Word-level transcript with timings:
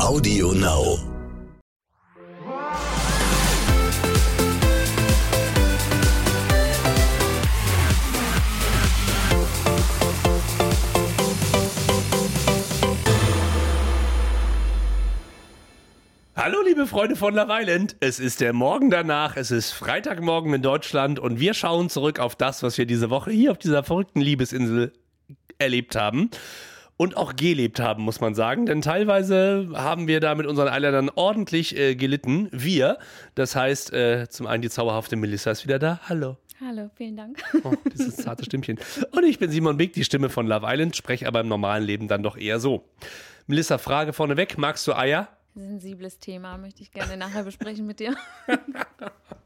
Audio 0.00 0.52
Now. 0.52 0.98
Hallo 16.34 16.58
liebe 16.66 16.86
Freunde 16.86 17.14
von 17.16 17.34
Love 17.34 17.46
Island, 17.50 17.96
es 18.00 18.18
ist 18.18 18.40
der 18.40 18.52
Morgen 18.52 18.90
danach, 18.90 19.36
es 19.36 19.50
ist 19.50 19.72
Freitagmorgen 19.72 20.52
in 20.52 20.62
Deutschland 20.62 21.20
und 21.20 21.38
wir 21.38 21.54
schauen 21.54 21.88
zurück 21.88 22.18
auf 22.18 22.34
das, 22.34 22.62
was 22.64 22.76
wir 22.76 22.86
diese 22.86 23.10
Woche 23.10 23.30
hier 23.30 23.52
auf 23.52 23.58
dieser 23.58 23.84
verrückten 23.84 24.20
Liebesinsel 24.20 24.92
erlebt 25.58 25.94
haben 25.94 26.30
und 26.96 27.16
auch 27.16 27.36
gelebt 27.36 27.80
haben, 27.80 28.02
muss 28.02 28.20
man 28.20 28.34
sagen. 28.34 28.66
Denn 28.66 28.82
teilweise 28.82 29.68
haben 29.74 30.06
wir 30.08 30.20
da 30.20 30.34
mit 30.34 30.46
unseren 30.46 30.68
Eiländern 30.68 31.10
ordentlich 31.14 31.76
äh, 31.76 31.94
gelitten. 31.94 32.48
Wir, 32.52 32.98
das 33.34 33.56
heißt, 33.56 33.92
äh, 33.92 34.28
zum 34.28 34.46
einen 34.46 34.62
die 34.62 34.70
zauberhafte 34.70 35.16
Melissa 35.16 35.50
ist 35.50 35.64
wieder 35.64 35.78
da. 35.78 36.00
Hallo. 36.08 36.36
Hallo, 36.60 36.88
vielen 36.94 37.16
Dank. 37.16 37.42
Oh, 37.64 37.74
dieses 37.92 38.16
zarte 38.16 38.44
Stimmchen. 38.44 38.78
Und 39.10 39.24
ich 39.24 39.38
bin 39.38 39.50
Simon 39.50 39.76
Big, 39.76 39.92
die 39.92 40.04
Stimme 40.04 40.28
von 40.28 40.46
Love 40.46 40.66
Island, 40.68 40.96
spreche 40.96 41.26
aber 41.26 41.40
im 41.40 41.48
normalen 41.48 41.82
Leben 41.82 42.06
dann 42.06 42.22
doch 42.22 42.36
eher 42.36 42.60
so. 42.60 42.84
Melissa, 43.46 43.76
Frage 43.76 44.12
vorneweg. 44.12 44.56
Magst 44.56 44.86
du 44.86 44.94
Eier? 44.94 45.28
Sensibles 45.54 46.18
Thema, 46.18 46.56
möchte 46.56 46.82
ich 46.82 46.92
gerne 46.92 47.16
nachher 47.16 47.42
besprechen 47.42 47.86
mit 47.86 48.00
dir. 48.00 48.14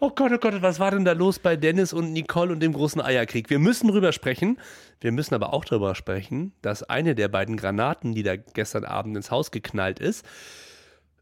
Oh 0.00 0.10
Gott, 0.10 0.32
oh 0.32 0.38
Gott, 0.38 0.62
was 0.62 0.80
war 0.80 0.90
denn 0.90 1.04
da 1.04 1.12
los 1.12 1.38
bei 1.38 1.56
Dennis 1.56 1.92
und 1.92 2.12
Nicole 2.12 2.52
und 2.52 2.60
dem 2.60 2.72
großen 2.72 3.00
Eierkrieg? 3.00 3.50
Wir 3.50 3.58
müssen 3.58 3.88
drüber 3.88 4.12
sprechen. 4.12 4.58
Wir 5.00 5.12
müssen 5.12 5.34
aber 5.34 5.52
auch 5.52 5.64
drüber 5.64 5.94
sprechen, 5.94 6.52
dass 6.62 6.82
eine 6.82 7.14
der 7.14 7.28
beiden 7.28 7.56
Granaten, 7.56 8.14
die 8.14 8.22
da 8.22 8.36
gestern 8.36 8.84
Abend 8.84 9.16
ins 9.16 9.30
Haus 9.30 9.50
geknallt 9.50 10.00
ist, 10.00 10.24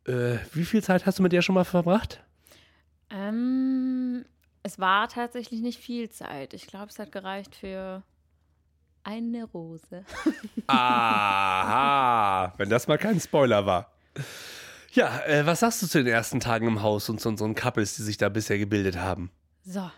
äh, 0.07 0.39
wie 0.53 0.65
viel 0.65 0.83
Zeit 0.83 1.07
hast 1.07 1.19
du 1.19 1.23
mit 1.23 1.33
der 1.33 1.43
schon 1.43 1.55
mal 1.55 1.65
verbracht? 1.65 2.23
Ähm, 3.11 4.25
es 4.63 4.79
war 4.79 5.09
tatsächlich 5.09 5.61
nicht 5.61 5.81
viel 5.81 6.11
Zeit. 6.11 6.55
Ich 6.55 6.67
glaube, 6.67 6.87
es 6.87 6.99
hat 6.99 7.13
gereicht 7.13 7.55
für 7.55 8.03
eine 9.05 9.45
Rose. 9.45 10.05
Aha, 10.67 12.55
wenn 12.57 12.71
das 12.71 12.87
mal 12.87 12.99
kein 12.99 13.21
Spoiler 13.21 13.67
war. 13.67 13.93
Ja, 14.93 15.25
äh, 15.25 15.47
was 15.47 15.61
sagst 15.61 15.83
du 15.83 15.87
zu 15.87 16.05
den 16.05 16.13
ersten 16.13 16.39
Tagen 16.39 16.67
im 16.67 16.83
Haus 16.83 17.09
und 17.09 17.19
zu 17.19 17.29
unseren 17.29 17.55
Couples, 17.55 17.97
die 17.97 18.03
sich 18.03 18.19
da 18.19 18.29
bisher 18.29 18.59
gebildet 18.59 18.99
haben? 18.99 19.31
So, 19.65 19.91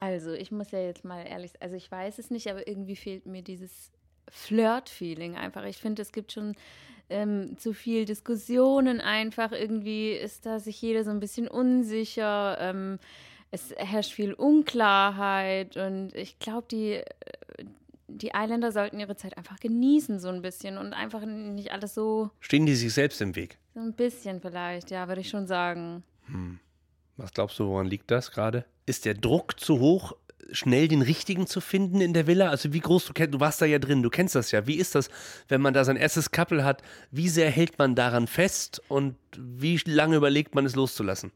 also 0.00 0.32
ich 0.32 0.50
muss 0.50 0.72
ja 0.72 0.80
jetzt 0.80 1.04
mal 1.04 1.22
ehrlich, 1.22 1.52
also 1.60 1.76
ich 1.76 1.90
weiß 1.90 2.18
es 2.18 2.30
nicht, 2.30 2.50
aber 2.50 2.66
irgendwie 2.66 2.96
fehlt 2.96 3.24
mir 3.26 3.42
dieses 3.42 3.92
Flirt-Feeling 4.28 5.36
einfach. 5.36 5.64
Ich 5.64 5.76
finde, 5.76 6.02
es 6.02 6.10
gibt 6.10 6.32
schon 6.32 6.56
ähm, 7.08 7.56
zu 7.56 7.72
viel 7.72 8.04
Diskussionen 8.04 9.00
einfach. 9.00 9.52
Irgendwie 9.52 10.12
ist 10.12 10.44
da 10.44 10.58
sich 10.58 10.82
jeder 10.82 11.04
so 11.04 11.10
ein 11.10 11.20
bisschen 11.20 11.46
unsicher. 11.46 12.56
Ähm, 12.58 12.98
es 13.52 13.72
herrscht 13.76 14.12
viel 14.12 14.32
Unklarheit 14.32 15.76
und 15.76 16.14
ich 16.14 16.38
glaube, 16.38 16.66
die, 16.70 17.02
die 18.16 18.34
Eiländer 18.34 18.72
sollten 18.72 19.00
ihre 19.00 19.16
Zeit 19.16 19.36
einfach 19.36 19.58
genießen 19.60 20.18
so 20.20 20.28
ein 20.28 20.42
bisschen 20.42 20.78
und 20.78 20.92
einfach 20.92 21.24
nicht 21.24 21.72
alles 21.72 21.94
so, 21.94 22.30
Stehen 22.40 22.66
die 22.66 22.74
sich 22.74 22.92
selbst 22.94 23.20
im 23.20 23.34
Weg? 23.36 23.58
so 23.74 23.80
ein 23.80 23.94
bisschen 23.94 24.40
vielleicht, 24.40 24.90
ja, 24.90 25.08
würde 25.08 25.20
ich 25.22 25.28
schon 25.30 25.46
sagen. 25.46 26.02
Was 27.16 27.32
glaubst 27.32 27.58
du, 27.58 27.66
woran 27.66 27.86
liegt 27.86 28.10
das 28.10 28.30
gerade? 28.30 28.64
Ist 28.86 29.04
der 29.04 29.14
Druck 29.14 29.58
zu 29.60 29.78
hoch, 29.80 30.12
schnell 30.50 30.88
den 30.88 31.02
richtigen 31.02 31.46
zu 31.46 31.60
finden 31.60 32.00
in 32.00 32.12
der 32.12 32.26
Villa? 32.26 32.48
Also 32.50 32.72
wie 32.72 32.80
groß 32.80 33.06
du 33.06 33.12
kennst, 33.12 33.34
du 33.34 33.40
warst 33.40 33.62
da 33.62 33.66
ja 33.66 33.78
drin, 33.78 34.02
du 34.02 34.10
kennst 34.10 34.34
das 34.34 34.50
ja. 34.50 34.66
Wie 34.66 34.74
ist 34.76 34.94
das, 34.94 35.08
wenn 35.48 35.60
man 35.60 35.72
da 35.72 35.84
sein 35.84 35.96
erstes 35.96 36.30
Couple 36.30 36.64
hat? 36.64 36.82
Wie 37.10 37.28
sehr 37.28 37.50
hält 37.50 37.78
man 37.78 37.94
daran 37.94 38.26
fest 38.26 38.82
und 38.88 39.16
wie 39.38 39.80
lange 39.86 40.16
überlegt 40.16 40.54
man 40.54 40.66
es 40.66 40.74
loszulassen? 40.74 41.32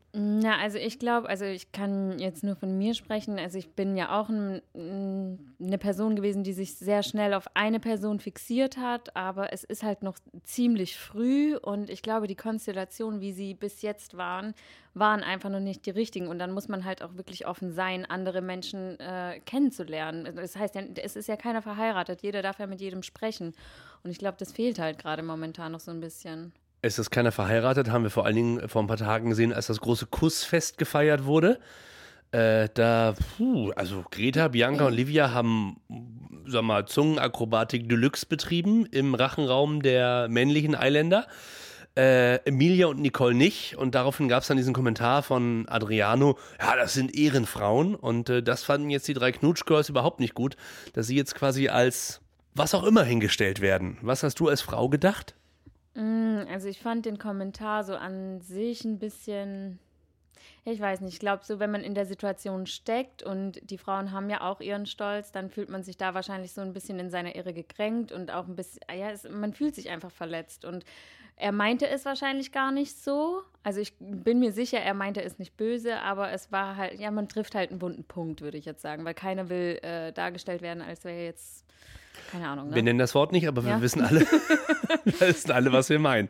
Na, 0.46 0.58
also 0.58 0.78
ich 0.78 1.00
glaube, 1.00 1.28
also 1.28 1.44
ich 1.44 1.72
kann 1.72 2.20
jetzt 2.20 2.44
nur 2.44 2.54
von 2.54 2.78
mir 2.78 2.94
sprechen. 2.94 3.36
Also 3.36 3.58
ich 3.58 3.70
bin 3.70 3.96
ja 3.96 4.16
auch 4.16 4.28
ein, 4.28 4.62
ein, 4.76 5.56
eine 5.60 5.76
Person 5.76 6.14
gewesen, 6.14 6.44
die 6.44 6.52
sich 6.52 6.76
sehr 6.76 7.02
schnell 7.02 7.34
auf 7.34 7.48
eine 7.54 7.80
Person 7.80 8.20
fixiert 8.20 8.76
hat, 8.76 9.16
aber 9.16 9.52
es 9.52 9.64
ist 9.64 9.82
halt 9.82 10.04
noch 10.04 10.16
ziemlich 10.44 10.96
früh 10.96 11.56
und 11.56 11.90
ich 11.90 12.00
glaube, 12.00 12.28
die 12.28 12.36
Konstellationen, 12.36 13.20
wie 13.20 13.32
sie 13.32 13.54
bis 13.54 13.82
jetzt 13.82 14.16
waren, 14.16 14.54
waren 14.94 15.24
einfach 15.24 15.50
noch 15.50 15.58
nicht 15.58 15.84
die 15.84 15.90
richtigen. 15.90 16.28
Und 16.28 16.38
dann 16.38 16.52
muss 16.52 16.68
man 16.68 16.84
halt 16.84 17.02
auch 17.02 17.16
wirklich 17.16 17.48
offen 17.48 17.72
sein, 17.72 18.04
andere 18.04 18.40
Menschen 18.40 19.00
äh, 19.00 19.40
kennenzulernen. 19.46 20.32
Das 20.36 20.54
heißt, 20.54 20.76
ja, 20.76 20.82
es 21.02 21.16
ist 21.16 21.26
ja 21.26 21.34
keiner 21.34 21.60
verheiratet, 21.60 22.22
jeder 22.22 22.42
darf 22.42 22.60
ja 22.60 22.68
mit 22.68 22.80
jedem 22.80 23.02
sprechen. 23.02 23.52
Und 24.04 24.12
ich 24.12 24.18
glaube, 24.18 24.36
das 24.38 24.52
fehlt 24.52 24.78
halt 24.78 24.98
gerade 25.00 25.24
momentan 25.24 25.72
noch 25.72 25.80
so 25.80 25.90
ein 25.90 25.98
bisschen. 25.98 26.52
Es 26.86 27.00
ist 27.00 27.10
keiner 27.10 27.32
verheiratet, 27.32 27.90
haben 27.90 28.04
wir 28.04 28.10
vor 28.10 28.26
allen 28.26 28.36
Dingen 28.36 28.68
vor 28.68 28.80
ein 28.80 28.86
paar 28.86 28.96
Tagen 28.96 29.30
gesehen, 29.30 29.52
als 29.52 29.66
das 29.66 29.80
große 29.80 30.06
Kussfest 30.06 30.78
gefeiert 30.78 31.24
wurde. 31.24 31.58
Äh, 32.30 32.68
da, 32.74 33.14
puh, 33.36 33.72
also 33.72 34.04
Greta, 34.08 34.46
Bianca 34.46 34.86
und 34.86 34.92
Livia 34.92 35.32
haben, 35.32 35.80
sag 36.46 36.62
mal, 36.62 36.86
Zungenakrobatik 36.86 37.88
Deluxe 37.88 38.24
betrieben 38.26 38.86
im 38.86 39.16
Rachenraum 39.16 39.82
der 39.82 40.28
männlichen 40.28 40.76
Eiländer. 40.76 41.26
Äh, 41.96 42.36
Emilia 42.44 42.86
und 42.86 43.00
Nicole 43.00 43.34
nicht. 43.34 43.76
Und 43.76 43.96
daraufhin 43.96 44.28
gab 44.28 44.42
es 44.42 44.48
dann 44.48 44.56
diesen 44.56 44.74
Kommentar 44.74 45.24
von 45.24 45.66
Adriano, 45.68 46.38
ja, 46.60 46.76
das 46.76 46.94
sind 46.94 47.16
Ehrenfrauen. 47.16 47.96
Und 47.96 48.30
äh, 48.30 48.44
das 48.44 48.62
fanden 48.62 48.90
jetzt 48.90 49.08
die 49.08 49.14
drei 49.14 49.32
Knutschgirls 49.32 49.88
überhaupt 49.88 50.20
nicht 50.20 50.34
gut, 50.34 50.56
dass 50.92 51.08
sie 51.08 51.16
jetzt 51.16 51.34
quasi 51.34 51.68
als 51.68 52.20
was 52.54 52.74
auch 52.74 52.84
immer 52.84 53.02
hingestellt 53.02 53.60
werden. 53.60 53.98
Was 54.02 54.22
hast 54.22 54.38
du 54.38 54.48
als 54.48 54.60
Frau 54.62 54.88
gedacht? 54.88 55.34
Mm, 55.96 56.46
Also 56.50 56.68
ich 56.68 56.80
fand 56.80 57.06
den 57.06 57.18
Kommentar 57.18 57.84
so 57.84 57.96
an 57.96 58.40
sich 58.40 58.84
ein 58.84 58.98
bisschen, 58.98 59.78
ich 60.64 60.80
weiß 60.80 61.00
nicht, 61.00 61.14
ich 61.14 61.20
glaube 61.20 61.44
so, 61.44 61.58
wenn 61.58 61.70
man 61.70 61.82
in 61.82 61.94
der 61.94 62.06
Situation 62.06 62.66
steckt 62.66 63.22
und 63.22 63.60
die 63.70 63.78
Frauen 63.78 64.12
haben 64.12 64.30
ja 64.30 64.42
auch 64.42 64.60
ihren 64.60 64.86
Stolz, 64.86 65.32
dann 65.32 65.50
fühlt 65.50 65.70
man 65.70 65.82
sich 65.82 65.96
da 65.96 66.14
wahrscheinlich 66.14 66.52
so 66.52 66.60
ein 66.60 66.72
bisschen 66.72 66.98
in 66.98 67.10
seiner 67.10 67.34
Irre 67.36 67.54
gekränkt 67.54 68.12
und 68.12 68.30
auch 68.30 68.46
ein 68.46 68.56
bisschen, 68.56 68.80
ja, 68.90 69.10
es, 69.10 69.28
man 69.28 69.54
fühlt 69.54 69.74
sich 69.74 69.90
einfach 69.90 70.10
verletzt 70.12 70.64
und 70.64 70.84
er 71.38 71.52
meinte 71.52 71.86
es 71.88 72.04
wahrscheinlich 72.06 72.50
gar 72.52 72.72
nicht 72.72 72.96
so. 72.96 73.42
Also 73.62 73.80
ich 73.80 73.92
bin 73.98 74.38
mir 74.38 74.52
sicher, 74.52 74.78
er 74.80 74.94
meinte 74.94 75.22
es 75.22 75.38
nicht 75.38 75.56
böse, 75.56 76.00
aber 76.00 76.32
es 76.32 76.50
war 76.50 76.76
halt, 76.76 76.98
ja, 76.98 77.10
man 77.10 77.28
trifft 77.28 77.54
halt 77.54 77.70
einen 77.70 77.82
wunden 77.82 78.04
Punkt, 78.04 78.40
würde 78.40 78.56
ich 78.58 78.64
jetzt 78.64 78.80
sagen, 78.82 79.04
weil 79.04 79.14
keiner 79.14 79.50
will 79.50 79.78
äh, 79.82 80.12
dargestellt 80.12 80.62
werden, 80.62 80.82
als 80.82 81.04
wäre 81.04 81.24
jetzt, 81.24 81.65
keine 82.30 82.48
Ahnung, 82.48 82.68
Wir 82.70 82.76
ne? 82.76 82.82
nennen 82.84 82.98
das 82.98 83.14
Wort 83.14 83.32
nicht, 83.32 83.46
aber 83.48 83.64
wir 83.64 83.72
Ja. 83.72 83.80
wissen 83.80 84.02
alle, 84.02 84.20
wir 85.04 85.20
wissen 85.20 85.50
alle, 85.50 85.72
was 85.72 85.88
wir 85.90 85.98
meinen. 85.98 86.28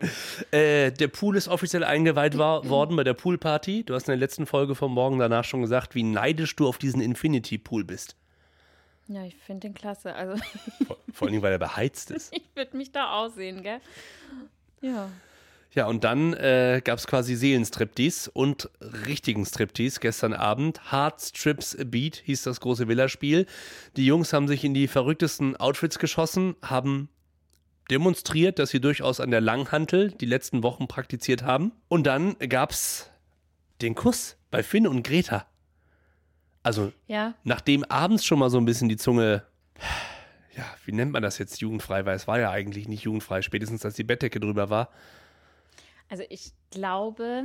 Äh, 0.51 0.93
der 0.93 1.09
Pool 1.09 1.37
ist 1.37 1.49
offiziell 1.49 1.85
eingeweiht 1.85 2.39
war, 2.39 2.69
worden 2.69 2.97
bei 2.97 3.05
der 3.05 3.15
Poolparty. 3.15 3.85
Du 3.85 3.95
hast 3.95 4.05
in 4.09 4.13
der 4.13 4.19
letzten 4.19 4.47
Folge 4.47 4.75
vom 4.75 4.93
Morgen 4.93 5.19
danach 5.19 5.45
schon 5.45 5.63
gesagt, 5.63 5.95
wie 5.95 6.03
neidisch 6.03 6.57
du 6.57 6.67
auf 6.69 6.79
diesen 6.79 7.01
Infinity 7.01 7.59
Pool 7.59 7.85
bist. 7.85 8.17
Ja, 9.09 9.23
ich 9.25 9.37
finde 9.37 9.69
den 9.69 9.75
klasse. 9.75 10.15
Also 10.15 10.37
Vor, 10.87 10.97
vor 11.13 11.27
allen 11.27 11.33
Dingen, 11.33 11.43
weil 11.43 11.53
er 11.53 11.59
beheizt 11.59 12.11
ist. 12.11 12.33
ich 12.37 12.45
würde 12.55 12.77
mich 12.77 12.91
da 12.93 13.13
aussehen, 13.13 13.63
gell? 13.63 13.81
Ja. 14.81 15.11
Ja, 15.77 15.87
und 15.89 16.05
dann 16.05 16.33
äh, 16.33 16.81
gab 16.83 16.99
es 16.99 17.07
quasi 17.07 17.37
Seelenstriptease 17.37 18.31
und 18.31 18.71
richtigen 18.81 19.45
Striptease 19.45 20.01
gestern 20.01 20.33
Abend. 20.33 20.91
Hard 20.91 21.21
Strips 21.21 21.79
a 21.79 21.85
Beat 21.85 22.23
hieß 22.25 22.45
das 22.45 22.61
große 22.61 22.89
Villaspiel. 22.89 23.45
Die 23.95 24.07
Jungs 24.07 24.33
haben 24.33 24.49
sich 24.49 24.65
in 24.65 24.73
die 24.73 24.89
verrücktesten 24.89 25.55
Outfits 25.57 25.99
geschossen, 25.99 26.57
haben 26.63 27.11
demonstriert, 27.91 28.59
dass 28.59 28.71
sie 28.71 28.81
durchaus 28.81 29.21
an 29.21 29.31
der 29.31 29.43
Langhantel 29.43 30.13
die 30.13 30.25
letzten 30.25 30.63
Wochen 30.63 30.89
praktiziert 30.89 31.43
haben. 31.43 31.73
Und 31.89 32.07
dann 32.07 32.39
gab's 32.39 33.11
den 33.83 33.95
Kuss 33.95 34.39
bei 34.51 34.63
Finn 34.63 34.87
und 34.87 35.03
Greta. 35.03 35.47
Also, 36.63 36.91
Ja, 37.07 37.35
nachdem 37.45 37.85
abends 37.85 38.25
schon 38.25 38.39
mal 38.39 38.49
so 38.49 38.57
ein 38.57 38.65
bisschen 38.65 38.89
die 38.89 38.97
Zunge, 38.97 39.43
ja, 40.57 40.65
wie 40.87 40.93
nennt 40.93 41.13
man 41.13 41.23
das 41.23 41.37
jetzt 41.37 41.61
jugendfrei, 41.61 42.07
weil 42.07 42.17
es 42.17 42.27
war 42.27 42.41
ja 42.41 42.51
eigentlich 42.51 42.89
nicht 42.89 43.03
jugendfrei, 43.03 43.43
spätestens 43.43 43.85
als 43.85 43.95
die 43.95 44.05
Bettdecke 44.05 44.41
drüber 44.41 44.71
war. 44.71 44.89
Also 46.09 46.25
ich 46.29 46.53
glaube, 46.71 47.45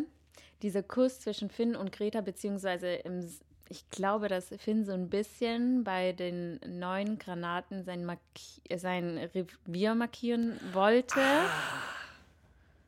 dieser 0.61 0.83
Kuss 0.83 1.19
zwischen 1.19 1.49
Finn 1.49 1.75
und 1.75 1.91
Greta, 1.91 2.21
beziehungsweise 2.21 2.87
im, 2.93 3.27
ich 3.69 3.89
glaube, 3.89 4.27
dass 4.27 4.49
Finn 4.57 4.85
so 4.85 4.91
ein 4.91 5.09
bisschen 5.09 5.83
bei 5.83 6.11
den 6.13 6.59
neuen 6.67 7.17
Granaten 7.17 7.83
sein, 7.83 8.05
Marki 8.05 8.61
sein 8.75 9.17
Revier 9.17 9.95
markieren 9.95 10.59
wollte. 10.73 11.19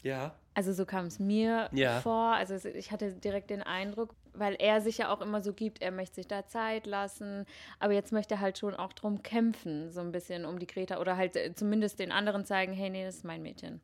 Ja. 0.03 0.35
Also 0.55 0.71
so 0.73 0.85
kam 0.85 1.05
es 1.07 1.17
mir 1.19 1.69
Ja. 1.71 2.01
vor. 2.01 2.33
Also 2.33 2.55
ich 2.69 2.91
hatte 2.91 3.13
direkt 3.13 3.49
den 3.49 3.63
Eindruck, 3.63 4.13
weil 4.33 4.55
er 4.59 4.81
sich 4.81 4.99
ja 4.99 5.11
auch 5.11 5.21
immer 5.21 5.41
so 5.41 5.53
gibt, 5.53 5.81
er 5.81 5.91
möchte 5.91 6.15
sich 6.15 6.27
da 6.27 6.45
Zeit 6.45 6.85
lassen, 6.85 7.45
aber 7.79 7.93
jetzt 7.93 8.11
möchte 8.11 8.35
er 8.35 8.39
halt 8.41 8.57
schon 8.59 8.75
auch 8.75 8.93
drum 8.93 9.23
kämpfen, 9.23 9.91
so 9.91 10.01
ein 10.01 10.11
bisschen 10.11 10.45
um 10.45 10.59
die 10.59 10.67
Greta 10.67 10.99
oder 10.99 11.17
halt 11.17 11.35
äh, 11.35 11.55
zumindest 11.55 11.99
den 11.99 12.11
anderen 12.11 12.45
zeigen, 12.45 12.73
hey, 12.73 12.89
nee, 12.89 13.03
das 13.03 13.15
ist 13.15 13.23
mein 13.25 13.41
Mädchen. 13.41 13.81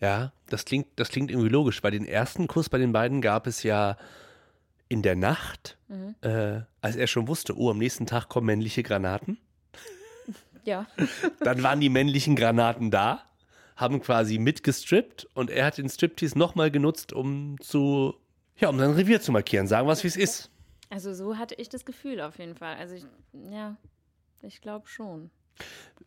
Ja, 0.00 0.32
das 0.48 0.64
klingt, 0.64 0.86
das 0.96 1.10
klingt 1.10 1.30
irgendwie 1.30 1.48
logisch, 1.48 1.82
weil 1.82 1.90
den 1.90 2.06
ersten 2.06 2.46
Kuss 2.46 2.68
bei 2.68 2.78
den 2.78 2.92
beiden 2.92 3.20
gab 3.20 3.46
es 3.46 3.62
ja 3.62 3.96
in 4.88 5.02
der 5.02 5.14
Nacht, 5.14 5.78
äh, 6.22 6.60
als 6.80 6.96
er 6.96 7.06
schon 7.06 7.28
wusste, 7.28 7.56
oh, 7.56 7.70
am 7.70 7.78
nächsten 7.78 8.06
Tag 8.06 8.28
kommen 8.28 8.46
männliche 8.46 8.82
Granaten. 8.82 9.38
Ja. 10.64 10.86
Dann 11.40 11.62
waren 11.62 11.80
die 11.80 11.88
männlichen 11.88 12.36
Granaten 12.36 12.90
da, 12.90 13.24
haben 13.76 14.02
quasi 14.02 14.36
mitgestrippt 14.36 15.26
und 15.32 15.50
er 15.50 15.64
hat 15.64 15.78
den 15.78 15.88
Striptease 15.88 16.38
nochmal 16.38 16.70
genutzt, 16.70 17.14
um 17.14 17.58
zu, 17.62 18.14
ja, 18.58 18.68
um 18.68 18.78
sein 18.78 18.90
Revier 18.90 19.22
zu 19.22 19.32
markieren. 19.32 19.66
Sagen 19.66 19.88
wir 19.88 19.92
es, 19.92 20.04
wie 20.04 20.08
es 20.08 20.16
ist. 20.16 20.50
Also 20.90 21.14
so 21.14 21.38
hatte 21.38 21.54
ich 21.54 21.70
das 21.70 21.86
Gefühl 21.86 22.20
auf 22.20 22.38
jeden 22.38 22.56
Fall. 22.56 22.76
Also 22.76 22.94
ich, 22.94 23.06
ja, 23.50 23.78
ich 24.42 24.60
glaube 24.60 24.86
schon. 24.86 25.30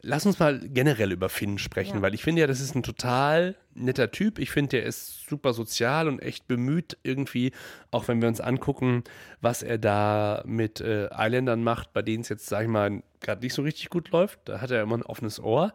Lass 0.05 0.25
uns 0.25 0.37
mal 0.37 0.59
generell 0.59 1.13
über 1.13 1.29
Finn 1.29 1.57
sprechen, 1.57 1.95
Ja. 1.97 2.01
weil 2.01 2.13
ich 2.13 2.23
finde 2.23 2.41
ja, 2.41 2.47
das 2.47 2.59
ist 2.59 2.75
ein 2.75 2.83
total 2.83 3.55
netter 3.73 4.11
Typ. 4.11 4.37
Ich 4.37 4.51
finde, 4.51 4.77
der 4.77 4.83
ist 4.85 5.25
super 5.29 5.53
sozial 5.53 6.09
und 6.09 6.19
echt 6.19 6.45
bemüht 6.45 6.97
irgendwie, 7.03 7.53
auch 7.89 8.09
wenn 8.09 8.21
wir 8.21 8.27
uns 8.27 8.41
angucken, 8.41 9.05
was 9.39 9.63
er 9.63 9.77
da 9.77 10.43
mit 10.45 10.81
äh, 10.81 11.05
Islandern 11.05 11.63
macht, 11.63 11.93
bei 11.93 12.01
denen 12.01 12.21
es 12.21 12.27
jetzt, 12.29 12.47
sag 12.47 12.63
ich 12.63 12.67
mal, 12.67 13.01
gerade 13.21 13.41
nicht 13.41 13.53
so 13.53 13.61
richtig 13.61 13.89
gut 13.89 14.09
läuft. 14.11 14.39
Da 14.43 14.59
hat 14.59 14.71
er 14.71 14.81
immer 14.83 14.97
ein 14.97 15.03
offenes 15.03 15.39
Ohr. 15.39 15.73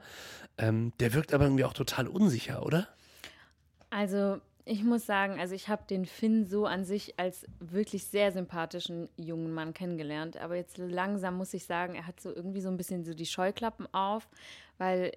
Ähm, 0.58 0.92
der 1.00 1.14
wirkt 1.14 1.32
aber 1.32 1.44
irgendwie 1.44 1.64
auch 1.64 1.72
total 1.72 2.06
unsicher, 2.06 2.66
oder? 2.66 2.86
Also 3.90 4.40
ich 4.68 4.84
muss 4.84 5.06
sagen, 5.06 5.40
also 5.40 5.54
ich 5.54 5.68
habe 5.68 5.82
den 5.88 6.04
Finn 6.04 6.46
so 6.46 6.66
an 6.66 6.84
sich 6.84 7.18
als 7.18 7.46
wirklich 7.58 8.04
sehr 8.04 8.32
sympathischen 8.32 9.08
jungen 9.16 9.52
Mann 9.52 9.72
kennengelernt. 9.72 10.36
Aber 10.36 10.56
jetzt 10.56 10.76
langsam 10.78 11.36
muss 11.36 11.54
ich 11.54 11.64
sagen, 11.64 11.94
er 11.94 12.06
hat 12.06 12.20
so 12.20 12.34
irgendwie 12.34 12.60
so 12.60 12.68
ein 12.68 12.76
bisschen 12.76 13.04
so 13.04 13.14
die 13.14 13.26
Scheuklappen 13.26 13.92
auf, 13.94 14.28
weil 14.76 15.12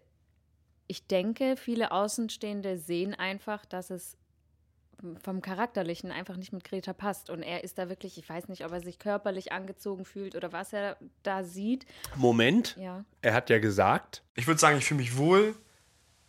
ich 0.88 1.06
denke, 1.08 1.56
viele 1.58 1.92
Außenstehende 1.92 2.78
sehen 2.78 3.14
einfach, 3.14 3.66
dass 3.66 3.90
es 3.90 4.18
vom 5.24 5.42
Charakterlichen 5.42 6.12
einfach 6.12 6.38
nicht 6.38 6.54
mit 6.54 6.64
Greta 6.64 6.94
passt. 6.94 7.30
Und 7.30 7.42
er 7.42 7.64
ist 7.64 7.78
da 7.78 7.90
wirklich, 7.90 8.18
ich 8.18 8.30
weiß 8.30 8.48
nicht, 8.50 8.64
ob 8.66 8.72
er 8.72 8.82
sich 8.82 9.00
körperlich 9.00 9.52
angezogen 9.52 10.06
fühlt 10.06 10.36
oder 10.36 10.52
was 10.54 10.74
er 10.74 10.98
da 11.24 11.44
sieht. 11.44 11.86
Moment, 12.16 12.78
Ja. 12.80 13.04
er 13.22 13.34
hat 13.34 13.50
ja 13.50 13.60
gesagt, 13.60 14.24
Ich 14.36 14.48
würde 14.48 14.60
sagen, 14.60 14.78
ich 14.78 14.86
fühle 14.86 15.00
mich 15.00 15.18
wohl 15.18 15.56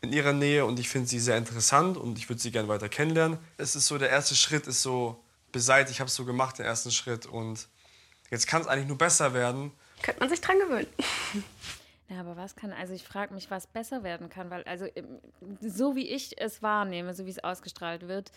in 0.03 0.13
ihrer 0.13 0.33
Nähe 0.33 0.67
und 0.67 0.79
ich 0.81 0.89
finde 0.89 1.09
sie 1.09 1.21
sehr 1.21 1.39
interessant 1.39 1.97
und 1.97 2.19
ich 2.19 2.29
würde 2.29 2.43
sie 2.43 2.51
gerne 2.51 2.69
weiter 2.69 2.89
kennenlernen. 2.89 3.39
Es 3.57 3.77
ist 3.77 3.87
so, 3.87 3.99
der 3.99 4.11
erste 4.11 4.35
Schritt 4.35 4.67
ist 4.67 4.83
so 4.83 5.23
beseitigt, 5.53 5.93
ich 5.93 6.01
habe 6.01 6.09
es 6.09 6.15
so 6.15 6.25
gemacht, 6.25 6.59
den 6.59 6.67
ersten 6.67 6.91
Schritt 6.91 7.25
und 7.25 7.69
jetzt 8.31 8.49
kann 8.49 8.63
es 8.63 8.69
eigentlich 8.69 8.89
nur 8.89 8.99
besser 8.99 9.33
werden. 9.33 9.71
Könnte 10.03 10.21
man 10.21 10.29
sich 10.29 10.41
dran 10.41 10.59
gewöhnen. 10.59 10.89
Ja, 12.09 12.21
aber 12.21 12.37
was 12.37 12.57
kann, 12.57 12.75
also 12.75 12.93
ich 12.93 13.05
frage 13.05 13.33
mich, 13.33 13.51
was 13.51 13.67
besser 13.67 14.03
werden 14.03 14.29
kann, 14.29 14.51
weil 14.51 14.65
also 14.65 14.85
ähm, 14.97 15.19
so 15.63 15.97
wie 15.97 16.07
ich 16.11 16.39
es 16.39 16.61
wahrnehme, 16.61 17.15
so 17.15 17.25
wie 17.25 17.31
es 17.31 17.43
ausgestrahlt 17.43 18.07
wird, 18.07 18.33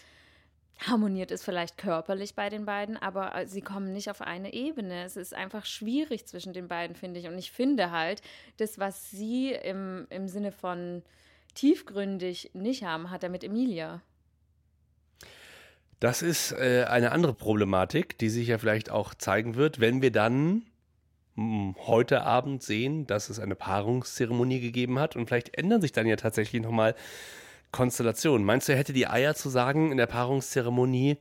harmoniert 0.80 1.30
es 1.30 1.44
vielleicht 1.44 1.78
körperlich 1.78 2.36
bei 2.36 2.48
den 2.48 2.66
beiden, 2.66 2.96
aber 2.96 3.36
äh, 3.36 3.48
sie 3.48 3.60
kommen 3.60 3.92
nicht 3.92 4.10
auf 4.10 4.22
eine 4.22 4.54
Ebene. 4.54 5.04
Es 5.04 5.18
ist 5.18 5.34
einfach 5.34 5.66
schwierig 5.66 6.26
zwischen 6.26 6.54
den 6.54 6.70
beiden, 6.70 6.96
finde 6.96 7.20
ich. 7.20 7.28
Und 7.28 7.38
ich 7.38 7.52
finde 7.52 7.92
halt, 7.92 8.22
das, 8.56 8.80
was 8.80 9.12
sie 9.12 9.52
im, 9.52 10.08
im 10.10 10.30
Sinne 10.30 10.54
von 10.54 11.04
tiefgründig 11.56 12.52
nicht 12.54 12.84
haben, 12.84 13.10
hat 13.10 13.24
er 13.24 13.30
mit 13.30 13.44
Emilia. 13.44 14.02
Das 16.00 16.22
ist 16.22 16.52
äh, 16.52 16.86
eine 16.88 17.12
andere 17.12 17.34
Problematik, 17.34 18.18
die 18.18 18.30
sich 18.30 18.50
ja 18.50 18.58
vielleicht 18.58 18.92
auch 18.92 19.14
zeigen 19.14 19.56
wird, 19.56 19.80
wenn 19.80 20.02
wir 20.02 20.12
dann 20.12 20.64
mh, 21.36 21.76
heute 21.88 22.24
Abend 22.24 22.62
sehen, 22.62 23.08
dass 23.08 23.30
es 23.30 23.40
eine 23.40 23.56
Paarungszeremonie 23.56 24.60
gegeben 24.60 25.00
hat 25.00 25.16
und 25.16 25.28
vielleicht 25.28 25.58
ändern 25.58 25.82
sich 25.82 25.94
dann 25.94 26.06
ja 26.06 26.18
tatsächlich 26.18 26.62
nochmal 26.62 26.96
Konstellationen. 27.72 28.46
Meinst 28.46 28.68
du, 28.68 28.74
er 28.74 28.78
hätte 28.78 28.94
die 28.94 29.08
Eier 29.08 29.36
zu 29.36 29.50
sagen 29.50 29.92
in 29.92 29.98
der 29.98 30.06
Paarungszeremonie, 30.06 31.18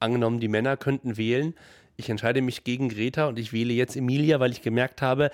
angenommen, 0.00 0.40
die 0.40 0.48
Männer 0.48 0.76
könnten 0.76 1.16
wählen, 1.16 1.54
ich 1.96 2.08
entscheide 2.08 2.42
mich 2.42 2.62
gegen 2.62 2.88
Greta 2.88 3.26
und 3.26 3.38
ich 3.38 3.52
wähle 3.52 3.72
jetzt 3.72 3.96
Emilia, 3.96 4.38
weil 4.38 4.52
ich 4.52 4.62
gemerkt 4.62 5.02
habe, 5.02 5.30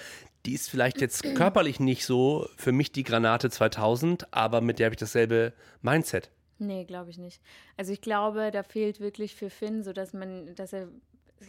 die 0.47 0.55
ist 0.55 0.71
vielleicht 0.71 1.01
jetzt 1.01 1.35
körperlich 1.35 1.81
nicht 1.81 2.05
so 2.05 2.49
für 2.57 2.73
mich 2.73 2.93
die 2.93 3.03
Granate 3.03 3.51
2000, 3.51 4.33
aber 4.33 4.61
mit 4.61 4.79
der 4.79 4.87
habe 4.87 4.95
ich 4.95 5.01
dasselbe 5.01 5.53
Mindset. 5.83 6.31
Nee, 6.59 6.85
glaube 6.85 7.11
ich 7.11 7.19
nicht. 7.19 7.41
Also 7.77 7.93
ich 7.93 8.01
glaube, 8.01 8.51
da 8.51 8.63
fehlt 8.63 9.01
wirklich 9.01 9.35
für 9.35 9.51
Finn, 9.51 9.83
so 9.83 9.93
dass 9.93 10.13
man, 10.13 10.55
dass 10.55 10.73
er, 10.73 10.89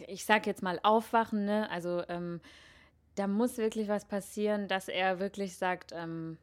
ich 0.08 0.24
sag 0.24 0.46
jetzt 0.46 0.62
mal 0.62 0.80
aufwachen, 0.82 1.44
ne? 1.44 1.70
Also 1.70 2.02
ähm, 2.08 2.40
da 3.14 3.26
muss 3.26 3.56
wirklich 3.56 3.88
was 3.88 4.06
passieren, 4.06 4.68
dass 4.68 4.88
er 4.88 5.20
wirklich 5.20 5.56
sagt, 5.56 5.92
ähm, 5.94 6.38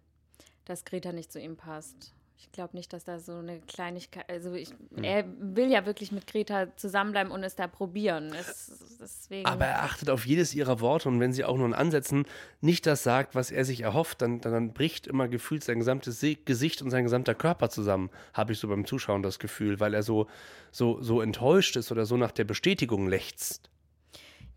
dass 0.66 0.86
Greta 0.86 1.12
nicht 1.12 1.32
zu 1.32 1.40
ihm 1.40 1.58
passt. 1.58 2.14
Ich 2.46 2.52
glaube 2.52 2.76
nicht, 2.76 2.92
dass 2.92 3.06
da 3.06 3.20
so 3.20 3.36
eine 3.38 3.60
Kleinigkeit, 3.62 4.30
also 4.30 4.54
ich, 4.54 4.70
Hm. 4.70 5.04
er 5.04 5.26
will 5.40 5.72
ja 5.72 5.86
wirklich 5.86 6.12
mit 6.12 6.28
Greta 6.28 6.68
zusammenbleiben 6.76 7.32
und 7.32 7.42
es 7.44 7.56
da 7.56 7.68
probieren. 7.68 8.34
Es, 8.34 8.98
deswegen. 9.02 9.46
Aber 9.48 9.66
er 9.66 9.84
achtet 9.84 10.10
auf 10.10 10.26
jedes 10.26 10.54
ihrer 10.54 10.82
Worte 10.82 11.08
und 11.08 11.20
wenn 11.20 11.32
sie 11.32 11.46
auch 11.46 11.56
nur 11.58 11.66
in 11.66 11.74
Ansätzen 11.74 12.26
nicht 12.62 12.86
das 12.86 13.02
sagt, 13.02 13.34
was 13.34 13.50
er 13.50 13.64
sich 13.66 13.82
erhofft, 13.82 14.22
dann, 14.22 14.42
dann, 14.42 14.52
dann 14.52 14.74
bricht 14.74 15.08
immer 15.08 15.28
gefühlt 15.30 15.64
sein 15.64 15.80
gesamtes 15.80 16.20
Se 16.20 16.36
Gesicht 16.36 16.82
und 16.82 16.90
sein 16.92 17.06
gesamter 17.06 17.34
Körper 17.34 17.70
zusammen, 17.70 18.10
habe 18.34 18.52
ich 18.52 18.60
so 18.60 18.68
beim 18.68 18.86
Zuschauen 18.86 19.24
das 19.24 19.40
Gefühl, 19.40 19.80
weil 19.80 19.94
er 19.94 20.04
so, 20.04 20.28
so, 20.72 21.02
so 21.02 21.22
enttäuscht 21.22 21.76
ist 21.78 21.92
oder 21.92 22.06
so 22.06 22.18
nach 22.18 22.32
der 22.34 22.44
Bestätigung 22.44 23.08
lechzt. 23.08 23.70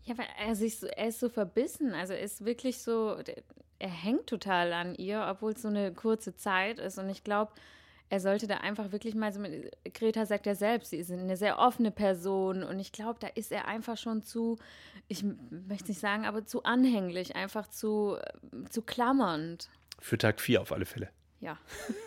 Ja, 0.03 0.17
weil 0.17 0.27
er 0.45 0.55
sich 0.55 0.77
so, 0.79 0.87
er 0.87 1.07
ist 1.07 1.19
so 1.19 1.29
verbissen. 1.29 1.93
Also 1.93 2.13
er 2.13 2.19
ist 2.21 2.45
wirklich 2.45 2.79
so, 2.79 3.17
er 3.79 3.89
hängt 3.89 4.27
total 4.27 4.71
an 4.73 4.95
ihr, 4.95 5.25
obwohl 5.29 5.53
es 5.53 5.61
so 5.61 5.67
eine 5.67 5.93
kurze 5.93 6.35
Zeit 6.35 6.79
ist. 6.79 6.97
Und 6.97 7.09
ich 7.09 7.23
glaube, 7.23 7.51
er 8.09 8.19
sollte 8.19 8.47
da 8.47 8.57
einfach 8.57 8.91
wirklich 8.91 9.15
mal 9.15 9.33
so 9.33 9.39
mit, 9.39 9.71
Greta 9.93 10.25
sagt 10.25 10.45
ja 10.45 10.55
selbst, 10.55 10.91
sie 10.91 10.97
ist 10.97 11.11
eine 11.11 11.35
sehr 11.35 11.59
offene 11.59 11.91
Person. 11.91 12.63
Und 12.63 12.79
ich 12.79 12.91
glaube, 12.91 13.19
da 13.19 13.27
ist 13.27 13.51
er 13.51 13.67
einfach 13.67 13.97
schon 13.97 14.23
zu, 14.23 14.57
ich 15.07 15.23
möchte 15.23 15.89
nicht 15.89 15.99
sagen, 15.99 16.25
aber 16.25 16.45
zu 16.45 16.63
anhänglich, 16.63 17.35
einfach 17.35 17.67
zu, 17.67 18.17
äh, 18.17 18.69
zu 18.69 18.81
klammernd. 18.81 19.69
Für 19.99 20.17
Tag 20.17 20.39
4 20.39 20.61
auf 20.61 20.71
alle 20.71 20.85
Fälle. 20.85 21.09
Ja. 21.39 21.57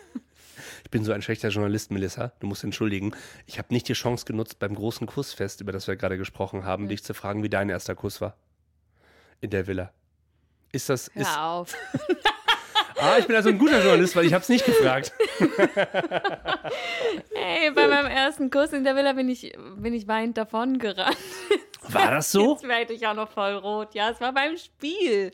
Ich 0.83 0.91
bin 0.91 1.03
so 1.03 1.11
ein 1.11 1.23
schlechter 1.23 1.49
Journalist, 1.49 1.89
Melissa. 1.89 2.33
Du 2.39 2.45
musst 2.45 2.63
entschuldigen. 2.63 3.15
Ich 3.47 3.57
habe 3.57 3.73
nicht 3.73 3.87
die 3.87 3.93
Chance 3.93 4.25
genutzt, 4.25 4.59
beim 4.59 4.75
großen 4.75 5.07
Kussfest, 5.07 5.61
über 5.61 5.71
das 5.71 5.87
wir 5.87 5.95
gerade 5.95 6.17
gesprochen 6.17 6.65
haben, 6.65 6.87
dich 6.87 7.03
zu 7.03 7.15
fragen, 7.15 7.41
wie 7.41 7.49
dein 7.49 7.69
erster 7.69 7.95
Kuss 7.95 8.21
war. 8.21 8.35
In 9.39 9.49
der 9.49 9.65
Villa. 9.65 9.91
Ist 10.71 10.89
das. 10.89 11.07
Ist, 11.07 11.27
Hör 11.27 11.43
auf. 11.43 11.75
ah, 13.01 13.17
ich 13.17 13.27
bin 13.27 13.35
also 13.35 13.49
ein 13.49 13.57
guter 13.57 13.81
Journalist, 13.81 14.15
weil 14.15 14.25
ich 14.25 14.33
habe 14.33 14.43
es 14.43 14.49
nicht 14.49 14.65
gefragt. 14.65 15.11
Ey, 17.33 17.71
bei 17.71 17.87
meinem 17.87 18.07
ersten 18.07 18.49
Kuss 18.49 18.71
in 18.73 18.83
der 18.83 18.95
Villa 18.95 19.13
bin 19.13 19.29
ich, 19.29 19.57
bin 19.77 19.93
ich 19.93 20.07
weinend 20.07 20.37
davon 20.37 20.79
gerannt. 20.79 21.17
War 21.89 22.11
das 22.11 22.31
so? 22.31 22.53
Jetzt 22.53 22.67
werde 22.67 22.93
ich 22.93 23.05
auch 23.07 23.15
noch 23.15 23.29
voll 23.29 23.53
rot. 23.53 23.93
Ja, 23.95 24.11
es 24.11 24.21
war 24.21 24.33
beim 24.33 24.57
Spiel. 24.57 25.31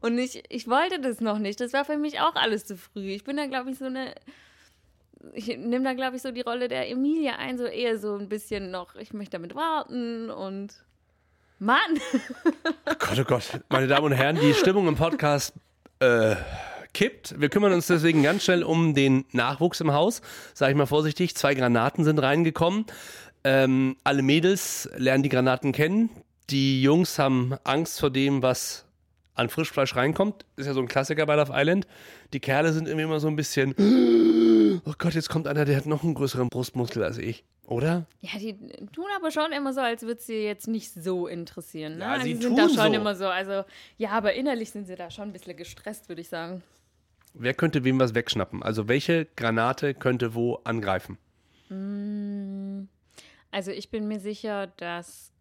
Und 0.00 0.18
ich, 0.18 0.42
ich 0.48 0.68
wollte 0.68 1.00
das 1.00 1.20
noch 1.20 1.38
nicht. 1.38 1.60
Das 1.60 1.72
war 1.72 1.84
für 1.84 1.96
mich 1.96 2.20
auch 2.20 2.34
alles 2.34 2.64
zu 2.64 2.76
früh. 2.76 3.10
Ich 3.10 3.24
bin 3.24 3.36
da, 3.36 3.46
glaube 3.46 3.70
ich, 3.70 3.78
so 3.78 3.84
eine. 3.84 4.14
Ich 5.34 5.46
nehme 5.46 5.84
da, 5.84 5.92
glaube 5.92 6.16
ich, 6.16 6.22
so 6.22 6.32
die 6.32 6.40
Rolle 6.40 6.66
der 6.66 6.90
Emilia 6.90 7.36
ein, 7.36 7.56
so 7.56 7.64
eher 7.64 7.98
so 7.98 8.16
ein 8.16 8.28
bisschen 8.28 8.72
noch, 8.72 8.96
ich 8.96 9.12
möchte 9.12 9.32
damit 9.32 9.54
warten 9.54 10.30
und. 10.30 10.84
Mann! 11.60 11.78
Oh 12.86 12.94
Gott, 12.98 13.18
oh 13.20 13.24
Gott. 13.24 13.60
Meine 13.68 13.86
Damen 13.86 14.06
und 14.06 14.12
Herren, 14.12 14.36
die 14.40 14.52
Stimmung 14.52 14.88
im 14.88 14.96
Podcast 14.96 15.54
äh, 16.00 16.34
kippt. 16.92 17.40
Wir 17.40 17.48
kümmern 17.48 17.72
uns 17.72 17.86
deswegen 17.86 18.22
ganz 18.22 18.44
schnell 18.44 18.62
um 18.62 18.94
den 18.94 19.24
Nachwuchs 19.32 19.80
im 19.80 19.92
Haus. 19.92 20.22
Sag 20.54 20.70
ich 20.70 20.76
mal 20.76 20.86
vorsichtig, 20.86 21.34
zwei 21.34 21.54
Granaten 21.54 22.04
sind 22.04 22.18
reingekommen. 22.18 22.86
Ähm, 23.44 23.96
alle 24.04 24.22
Mädels 24.22 24.88
lernen 24.96 25.22
die 25.22 25.28
Granaten 25.28 25.72
kennen. 25.72 26.10
Die 26.50 26.82
Jungs 26.82 27.18
haben 27.18 27.54
Angst 27.64 28.00
vor 28.00 28.10
dem, 28.10 28.42
was 28.42 28.84
an 29.34 29.48
Frischfleisch 29.48 29.96
reinkommt. 29.96 30.44
Ist 30.56 30.66
ja 30.66 30.74
so 30.74 30.80
ein 30.80 30.88
Klassiker 30.88 31.26
bei 31.26 31.34
Love 31.34 31.52
Island. 31.54 31.86
Die 32.32 32.40
Kerle 32.40 32.72
sind 32.72 32.86
irgendwie 32.86 33.04
immer 33.04 33.20
so 33.20 33.28
ein 33.28 33.36
bisschen, 33.36 33.74
oh 34.84 34.92
Gott, 34.98 35.14
jetzt 35.14 35.30
kommt 35.30 35.48
einer, 35.48 35.64
der 35.64 35.76
hat 35.76 35.86
noch 35.86 36.04
einen 36.04 36.14
größeren 36.14 36.48
Brustmuskel 36.48 37.02
als 37.02 37.18
ich. 37.18 37.44
Oder? 37.66 38.06
Ja, 38.20 38.38
die 38.38 38.54
tun 38.92 39.06
aber 39.16 39.30
schon 39.30 39.52
immer 39.52 39.72
so, 39.72 39.80
als 39.80 40.02
würde 40.02 40.20
sie 40.20 40.42
jetzt 40.42 40.68
nicht 40.68 40.92
so 40.92 41.26
interessieren. 41.26 41.98
Ne? 41.98 42.04
Ja, 42.04 42.20
sie 42.20 42.34
die 42.34 42.42
sind 42.42 42.58
da 42.58 42.68
schon 42.68 42.92
so. 42.92 42.92
immer 42.92 43.14
so. 43.14 43.28
Also, 43.28 43.64
ja, 43.96 44.10
aber 44.10 44.34
innerlich 44.34 44.70
sind 44.70 44.86
sie 44.86 44.96
da 44.96 45.10
schon 45.10 45.28
ein 45.28 45.32
bisschen 45.32 45.56
gestresst, 45.56 46.08
würde 46.08 46.20
ich 46.20 46.28
sagen. 46.28 46.62
Wer 47.34 47.54
könnte 47.54 47.84
wem 47.84 47.98
was 47.98 48.14
wegschnappen? 48.14 48.62
Also 48.62 48.88
welche 48.88 49.26
Granate 49.36 49.94
könnte 49.94 50.34
wo 50.34 50.56
angreifen? 50.64 51.18
Also 53.50 53.70
ich 53.70 53.90
bin 53.90 54.08
mir 54.08 54.20
sicher, 54.20 54.66
dass 54.66 55.32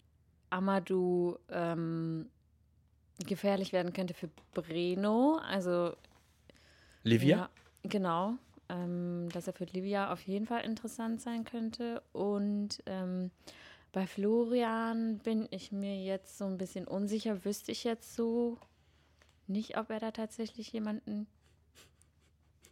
Amadou 0.50 1.38
ähm, 1.50 2.30
gefährlich 3.26 3.74
werden 3.74 3.94
könnte 3.94 4.14
für 4.14 4.30
Breno. 4.54 5.40
Also 5.48 5.96
Livia? 7.04 7.38
ja, 7.38 7.50
genau. 7.84 8.36
Ähm, 8.70 9.28
dass 9.34 9.48
er 9.48 9.54
für 9.54 9.66
Livia 9.66 10.14
auf 10.14 10.22
jeden 10.22 10.46
Fall 10.46 10.64
interessant 10.64 11.22
sein 11.22 11.44
könnte. 11.44 12.02
Und 12.14 12.82
ähm, 12.86 13.32
bei 13.92 14.08
Florian 14.08 15.18
bin 15.20 15.48
ich 15.52 15.72
mir 15.72 16.02
jetzt 16.02 16.38
so 16.38 16.46
ein 16.46 16.58
bisschen 16.58 16.88
unsicher. 16.88 17.44
Wüsste 17.44 17.72
ich 17.74 17.84
jetzt 17.84 18.16
so 18.16 18.58
nicht, 19.48 19.78
ob 19.78 19.90
er 19.90 20.00
da 20.00 20.12
tatsächlich 20.12 20.72
jemanden 20.72 21.28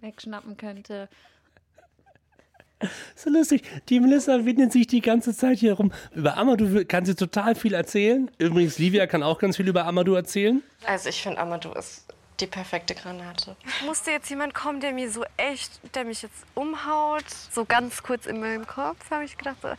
wegschnappen 0.01 0.57
könnte. 0.57 1.09
So 3.15 3.29
lustig. 3.29 3.63
Die 3.89 3.99
Melissa 3.99 4.45
windet 4.45 4.71
sich 4.71 4.87
die 4.87 5.01
ganze 5.01 5.35
Zeit 5.35 5.59
hier 5.59 5.73
rum. 5.73 5.91
Über 6.15 6.37
Amadou 6.37 6.85
kann 6.85 7.05
sie 7.05 7.15
total 7.15 7.55
viel 7.55 7.73
erzählen. 7.73 8.31
Übrigens, 8.37 8.79
Livia 8.79 9.05
kann 9.05 9.21
auch 9.21 9.39
ganz 9.39 9.57
viel 9.57 9.67
über 9.67 9.85
Amadou 9.85 10.13
erzählen. 10.13 10.63
Also 10.85 11.09
ich 11.09 11.21
finde, 11.21 11.39
Amadou 11.39 11.73
ist 11.73 12.05
die 12.41 12.47
perfekte 12.47 12.95
Granate. 12.95 13.55
Musste 13.85 14.11
jetzt 14.11 14.29
jemand 14.29 14.53
kommen, 14.53 14.79
der 14.79 14.93
mir 14.93 15.11
so 15.11 15.23
echt, 15.37 15.71
der 15.95 16.05
mich 16.05 16.21
jetzt 16.21 16.45
umhaut? 16.55 17.25
So 17.51 17.65
ganz 17.65 18.03
kurz 18.03 18.25
in 18.25 18.39
meinem 18.39 18.65
Kopf 18.65 19.11
habe 19.11 19.23
ich 19.25 19.37
gedacht, 19.37 19.57
so, 19.61 19.69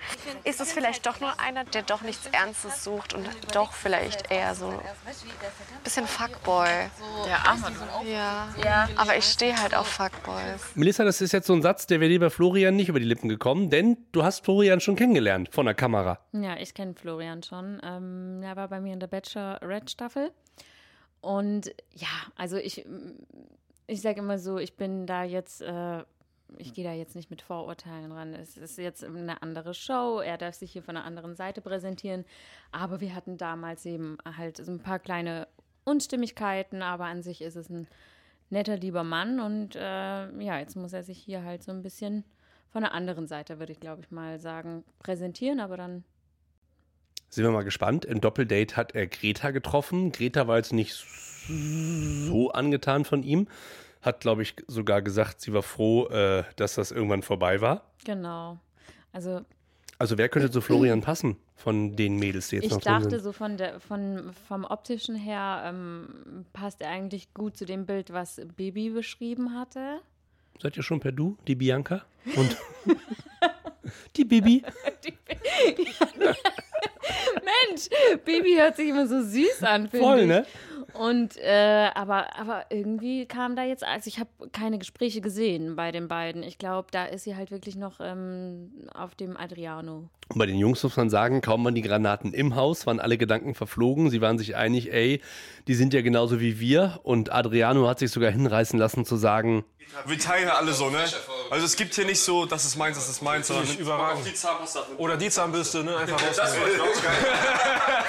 ist 0.44 0.60
es 0.60 0.72
vielleicht 0.72 1.06
doch 1.06 1.20
nur 1.20 1.38
einer, 1.40 1.64
der 1.64 1.82
doch 1.82 2.02
nichts 2.02 2.26
Ernstes 2.32 2.84
sucht 2.84 3.14
und 3.14 3.28
doch 3.54 3.72
vielleicht 3.72 4.30
eher 4.30 4.54
so 4.54 4.68
ein 4.68 4.78
bisschen 5.84 6.06
Fuckboy. 6.06 6.68
Der 7.26 7.46
arme 7.46 7.72
Ja. 8.04 8.48
ja. 8.62 8.88
Aber 8.96 9.16
ich 9.16 9.24
stehe 9.24 9.56
halt 9.60 9.74
auf 9.74 9.86
Fuckboys. 9.86 10.74
Melissa, 10.74 11.04
das 11.04 11.20
ist 11.20 11.32
jetzt 11.32 11.46
so 11.46 11.52
ein 11.52 11.62
Satz, 11.62 11.86
der 11.86 12.00
wäre 12.00 12.10
lieber 12.10 12.30
Florian 12.30 12.76
nicht 12.76 12.88
über 12.88 13.00
die 13.00 13.06
Lippen 13.06 13.28
gekommen, 13.28 13.70
denn 13.70 13.96
du 14.12 14.22
hast 14.22 14.44
Florian 14.44 14.80
schon 14.80 14.96
kennengelernt 14.96 15.48
von 15.52 15.66
der 15.66 15.74
Kamera. 15.74 16.18
Ja, 16.32 16.56
ich 16.56 16.74
kenne 16.74 16.94
Florian 16.94 17.42
schon. 17.42 17.80
Ähm, 17.82 18.42
er 18.42 18.56
war 18.56 18.68
bei 18.68 18.80
mir 18.80 18.92
in 18.92 19.00
der 19.00 19.06
Bachelor-Red-Staffel. 19.06 20.32
Und 21.20 21.74
ja, 21.92 22.08
also 22.36 22.56
ich, 22.56 22.86
ich 23.86 24.00
sage 24.00 24.20
immer 24.20 24.38
so, 24.38 24.58
ich 24.58 24.76
bin 24.76 25.06
da 25.06 25.24
jetzt, 25.24 25.60
äh, 25.62 26.04
ich 26.56 26.74
gehe 26.74 26.84
da 26.84 26.92
jetzt 26.92 27.14
nicht 27.14 27.30
mit 27.30 27.42
Vorurteilen 27.42 28.12
ran. 28.12 28.34
Es 28.34 28.56
ist 28.56 28.78
jetzt 28.78 29.04
eine 29.04 29.42
andere 29.42 29.74
Show, 29.74 30.20
er 30.20 30.38
darf 30.38 30.54
sich 30.54 30.72
hier 30.72 30.82
von 30.82 30.96
einer 30.96 31.06
anderen 31.06 31.36
Seite 31.36 31.60
präsentieren. 31.60 32.24
Aber 32.72 33.00
wir 33.00 33.14
hatten 33.14 33.36
damals 33.36 33.84
eben 33.86 34.18
halt 34.24 34.56
so 34.56 34.72
ein 34.72 34.80
paar 34.80 34.98
kleine 34.98 35.46
Unstimmigkeiten, 35.84 36.82
aber 36.82 37.04
an 37.04 37.22
sich 37.22 37.42
ist 37.42 37.56
es 37.56 37.68
ein 37.68 37.86
netter, 38.48 38.76
lieber 38.76 39.04
Mann. 39.04 39.40
Und 39.40 39.76
äh, 39.76 39.80
ja, 40.42 40.58
jetzt 40.58 40.76
muss 40.76 40.92
er 40.92 41.02
sich 41.02 41.18
hier 41.18 41.44
halt 41.44 41.62
so 41.62 41.72
ein 41.72 41.82
bisschen 41.82 42.24
von 42.70 42.82
der 42.82 42.94
anderen 42.94 43.26
Seite, 43.26 43.58
würde 43.58 43.72
ich 43.72 43.80
glaube 43.80 44.02
ich 44.02 44.10
mal 44.10 44.38
sagen, 44.38 44.84
präsentieren, 45.00 45.60
aber 45.60 45.76
dann 45.76 46.04
sind 47.30 47.44
wir 47.44 47.50
mal 47.50 47.62
gespannt. 47.62 48.04
Im 48.04 48.20
Doppeldate 48.20 48.76
hat 48.76 48.94
er 48.94 49.06
Greta 49.06 49.52
getroffen. 49.52 50.12
Greta 50.12 50.46
war 50.46 50.56
jetzt 50.56 50.72
nicht 50.72 50.94
so 51.48 52.50
angetan 52.50 53.04
von 53.04 53.22
ihm. 53.22 53.48
Hat, 54.02 54.20
glaube 54.20 54.42
ich, 54.42 54.56
sogar 54.66 55.02
gesagt, 55.02 55.40
sie 55.40 55.52
war 55.52 55.62
froh, 55.62 56.06
äh, 56.08 56.44
dass 56.56 56.74
das 56.74 56.90
irgendwann 56.90 57.22
vorbei 57.22 57.60
war. 57.60 57.84
Genau. 58.04 58.58
Also. 59.12 59.42
Also 59.98 60.16
wer 60.16 60.28
könnte 60.28 60.50
zu 60.50 60.60
Florian 60.60 61.00
passen 61.02 61.36
von 61.54 61.94
den 61.94 62.16
Mädels, 62.16 62.48
die 62.48 62.56
jetzt 62.56 62.64
ich 62.64 62.70
noch 62.70 62.78
Ich 62.78 62.84
dachte 62.84 63.20
so 63.20 63.32
von 63.32 63.58
der, 63.58 63.80
von, 63.80 64.32
vom 64.48 64.64
optischen 64.64 65.14
her 65.14 65.62
ähm, 65.66 66.46
passt 66.54 66.80
er 66.80 66.88
eigentlich 66.88 67.34
gut 67.34 67.56
zu 67.56 67.66
dem 67.66 67.84
Bild, 67.84 68.12
was 68.12 68.40
Baby 68.56 68.90
beschrieben 68.90 69.54
hatte. 69.54 70.00
Seid 70.60 70.76
ihr 70.76 70.82
schon 70.82 71.00
per 71.00 71.12
Du, 71.12 71.36
die 71.46 71.54
Bianca? 71.54 72.02
Und 72.36 72.56
die 74.16 74.24
Bibi? 74.24 74.64
die, 75.04 75.14
ja, 76.20 76.34
Mensch, 77.68 77.88
Baby 78.24 78.56
hört 78.56 78.76
sich 78.76 78.88
immer 78.88 79.06
so 79.06 79.22
süß 79.22 79.62
an, 79.62 79.88
finde 79.88 80.06
Voll, 80.06 80.20
ich. 80.20 80.26
ne? 80.26 80.46
Und 80.94 81.36
äh, 81.36 81.90
aber, 81.94 82.36
aber 82.36 82.66
irgendwie 82.70 83.26
kam 83.26 83.56
da 83.56 83.64
jetzt, 83.64 83.84
also 83.84 84.08
ich 84.08 84.18
habe 84.18 84.30
keine 84.52 84.78
Gespräche 84.78 85.20
gesehen 85.20 85.76
bei 85.76 85.92
den 85.92 86.08
beiden. 86.08 86.42
Ich 86.42 86.58
glaube, 86.58 86.88
da 86.90 87.04
ist 87.04 87.24
sie 87.24 87.36
halt 87.36 87.50
wirklich 87.50 87.76
noch 87.76 88.00
ähm, 88.00 88.70
auf 88.94 89.14
dem 89.14 89.36
Adriano. 89.36 90.08
Und 90.28 90.38
bei 90.38 90.46
den 90.46 90.56
Jungs 90.58 90.82
muss 90.82 90.96
man 90.96 91.10
sagen, 91.10 91.40
kaum 91.40 91.64
waren 91.64 91.74
die 91.74 91.82
Granaten 91.82 92.32
im 92.32 92.54
Haus, 92.54 92.86
waren 92.86 93.00
alle 93.00 93.18
Gedanken 93.18 93.54
verflogen. 93.54 94.10
Sie 94.10 94.20
waren 94.20 94.38
sich 94.38 94.54
einig, 94.54 94.92
ey, 94.92 95.20
die 95.66 95.74
sind 95.74 95.92
ja 95.92 96.02
genauso 96.02 96.40
wie 96.40 96.60
wir. 96.60 97.00
Und 97.02 97.32
Adriano 97.32 97.88
hat 97.88 97.98
sich 97.98 98.12
sogar 98.12 98.30
hinreißen 98.30 98.78
lassen 98.78 99.04
zu 99.04 99.16
sagen, 99.16 99.64
wir 100.06 100.18
teilen 100.18 100.46
ja 100.46 100.54
alle 100.54 100.72
so, 100.72 100.88
ne? 100.88 101.04
Also 101.50 101.66
es 101.66 101.74
gibt 101.74 101.94
hier 101.94 102.04
nicht 102.04 102.20
so, 102.20 102.46
das 102.46 102.64
ist 102.64 102.76
meins, 102.76 102.96
das 102.96 103.08
ist 103.08 103.22
meins, 103.22 103.48
sondern 103.48 103.76
überragend. 103.76 104.24
Oder 104.98 105.16
die 105.16 105.28
Zahnbürste, 105.30 105.82
ne? 105.82 105.96
Einfach 105.96 106.22
raus. 106.22 106.36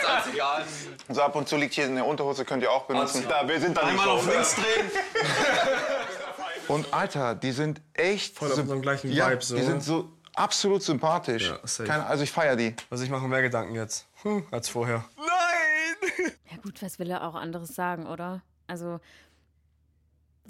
Das 0.04 0.28
ist 0.28 0.34
egal. 0.34 0.64
So 1.10 1.22
ab 1.22 1.36
und 1.36 1.48
zu 1.48 1.58
liegt 1.58 1.74
hier 1.74 1.86
eine 1.86 2.04
Unterhose, 2.04 2.46
könnt 2.46 2.62
ihr 2.62 2.71
auch 2.72 2.86
benutzen. 2.86 3.26
Da, 3.28 3.48
wir 3.48 3.60
sind 3.60 3.78
da 3.78 3.82
Einmal 3.82 4.10
auf 4.10 4.26
links 4.28 4.56
drehen. 4.56 4.92
Und 6.68 6.94
Alter, 6.94 7.36
die 7.36 7.52
sind 7.52 7.82
echt 7.94 8.38
voll 8.38 8.52
auf 8.52 8.58
unserem 8.58 8.82
gleichen 8.82 9.12
ja, 9.12 9.30
Vibe 9.30 9.44
so. 9.44 9.56
Die 9.56 9.64
sind 9.64 9.84
so 9.84 10.10
absolut 10.36 10.84
sympathisch. 10.84 11.50
Ja, 11.50 11.86
Keine, 11.86 12.06
also 12.06 12.24
ich 12.24 12.32
feiere 12.32 12.56
die. 12.56 12.76
Also 12.90 13.04
ich 13.04 13.10
mache 13.10 13.28
mehr 13.28 13.42
Gedanken 13.42 13.76
jetzt 13.76 14.08
hm, 14.22 14.46
als 14.52 14.70
vorher. 14.70 15.04
Nein! 15.18 16.32
Ja 16.50 16.58
gut, 16.64 16.82
was 16.82 17.00
will 17.00 17.10
er 17.10 17.28
auch 17.28 17.36
anderes 17.36 17.76
sagen, 17.76 18.08
oder? 18.08 18.42
Also 18.68 19.00